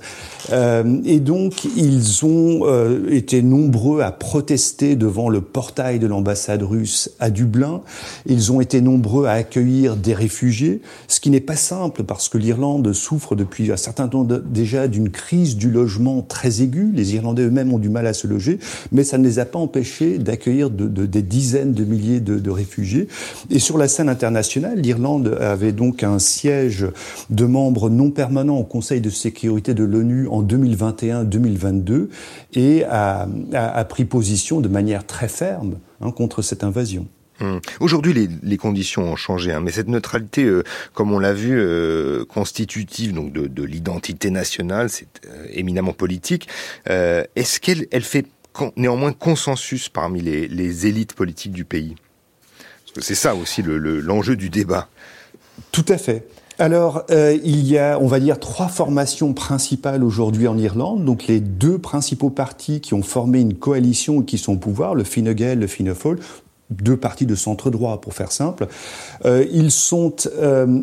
[0.53, 2.67] euh, et donc ils ont
[3.09, 7.81] été nombreux à protester devant le portail de l'ambassade russe à Dublin.
[8.27, 12.39] Ils ont été nombreux à accueillir des réfugiés, ce qui n'est pas simple parce que
[12.39, 16.91] l'Irlande souffre depuis un certain temps déjà d'une crise du logement très aiguë.
[16.95, 18.59] Les Irlandais eux-mêmes ont du mal à se loger,
[18.91, 22.39] mais ça ne les a pas empêchés d'accueillir de, de, des dizaines de milliers de,
[22.39, 23.09] de, réfugiés.
[23.51, 24.42] Et sur la scène internationale,
[24.75, 26.87] l'Irlande avait donc un siège
[27.31, 32.09] de membres non permanents au Conseil de sécurité de l'ONU en 2021-2022
[32.55, 33.27] et a,
[33.89, 37.07] pris position de manière très ferme hein, contre cette invasion.
[37.41, 37.61] Hum.
[37.81, 40.63] Aujourd'hui, les, conditions ont changé, hein, mais cette neutralité, euh,
[40.93, 46.49] comme on l'a vu, euh, constitutive donc de, de l'identité nationale, c'est euh, éminemment politique.
[46.87, 48.27] Est-ce qu'elle elle fait
[48.77, 51.97] néanmoins consensus parmi les, élites politiques du pays?
[53.01, 54.89] C'est ça aussi l'enjeu le, du débat.
[55.71, 56.27] Tout à fait.
[56.59, 61.05] Alors, euh, il y a, on va dire, trois formations principales aujourd'hui en Irlande.
[61.05, 64.95] Donc, les deux principaux partis qui ont formé une coalition et qui sont au pouvoir,
[64.95, 66.17] le Fine Gael, le Fianna Fáil,
[66.71, 68.67] deux partis de centre droit, pour faire simple.
[69.25, 70.83] Euh, ils sont euh,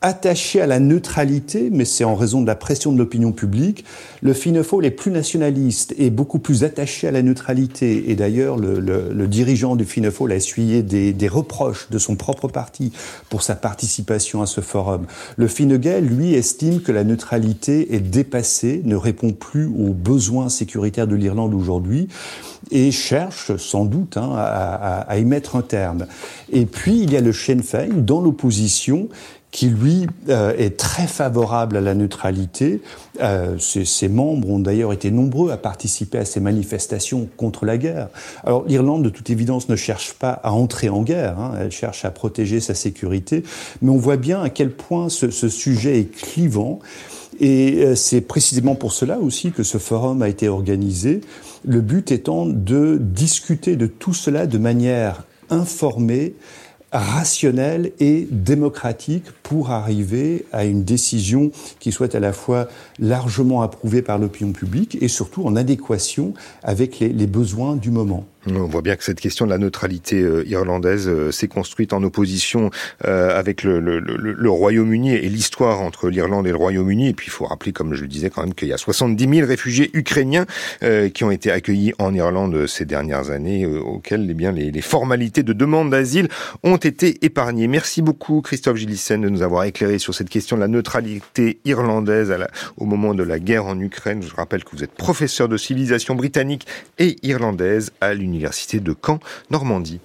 [0.00, 3.84] attachés à la neutralité, mais c'est en raison de la pression de l'opinion publique.
[4.20, 8.10] Le Fianna Fáil est plus nationaliste et beaucoup plus attaché à la neutralité.
[8.10, 11.98] Et d'ailleurs, le, le, le, dirigeant du Fianna Fáil a essuyé des, des, reproches de
[11.98, 12.92] son propre parti
[13.28, 15.06] pour sa participation à ce forum.
[15.36, 20.48] Le Fine Gael, lui, estime que la neutralité est dépassée, ne répond plus aux besoins
[20.48, 22.08] sécuritaires de l'Irlande aujourd'hui
[22.70, 26.06] et cherche sans doute hein, à, à, à y mettre un terme.
[26.52, 29.08] Et puis, il y a le Sinn Féin dans l'opposition
[29.50, 32.82] qui lui euh, est très favorable à la neutralité.
[33.20, 38.08] Euh, ses, membres ont d'ailleurs été nombreux à participer à ces manifestations contre la guerre.
[38.44, 42.04] Alors l'Irlande, de toute évidence, ne cherche pas à entrer en guerre, hein, elle cherche
[42.04, 43.42] à protéger sa sécurité,
[43.80, 46.80] mais on voit bien à quel point ce, ce sujet est clivant.
[47.40, 51.20] Et euh, c'est précisément pour cela aussi que ce forum a été organisé,
[51.64, 56.34] le but étant de discuter de tout cela de manière informée,
[56.92, 62.68] rationnel et démocratique pour arriver à une décision qui soit à la fois
[62.98, 68.24] largement approuvée par l'opinion publique et surtout en adéquation avec les, les besoins du moment.
[68.56, 72.02] On voit bien que cette question de la neutralité euh, irlandaise euh, s'est construite en
[72.02, 72.70] opposition
[73.06, 77.08] euh, avec le, Royaume-Uni et l'histoire entre l'Irlande et le Royaume-Uni.
[77.08, 79.28] Et puis il faut rappeler, comme je le disais quand même, qu'il y a 70
[79.36, 80.46] 000 réfugiés ukrainiens
[81.14, 85.52] qui ont été accueillis en Irlande ces dernières années, auxquels eh bien, les, formalités de
[85.52, 86.28] demande d'asile
[86.62, 87.68] ont été épargnées.
[87.68, 92.30] Merci beaucoup Christophe Gillissen de nous avoir éclairé sur cette question de la neutralité irlandaise
[92.30, 94.22] la, au moment de la guerre en Ukraine.
[94.22, 96.66] Je rappelle que vous êtes professeur de civilisation britannique
[96.98, 99.18] et irlandaise à l'Université l'université de Caen,
[99.50, 100.00] Normandie.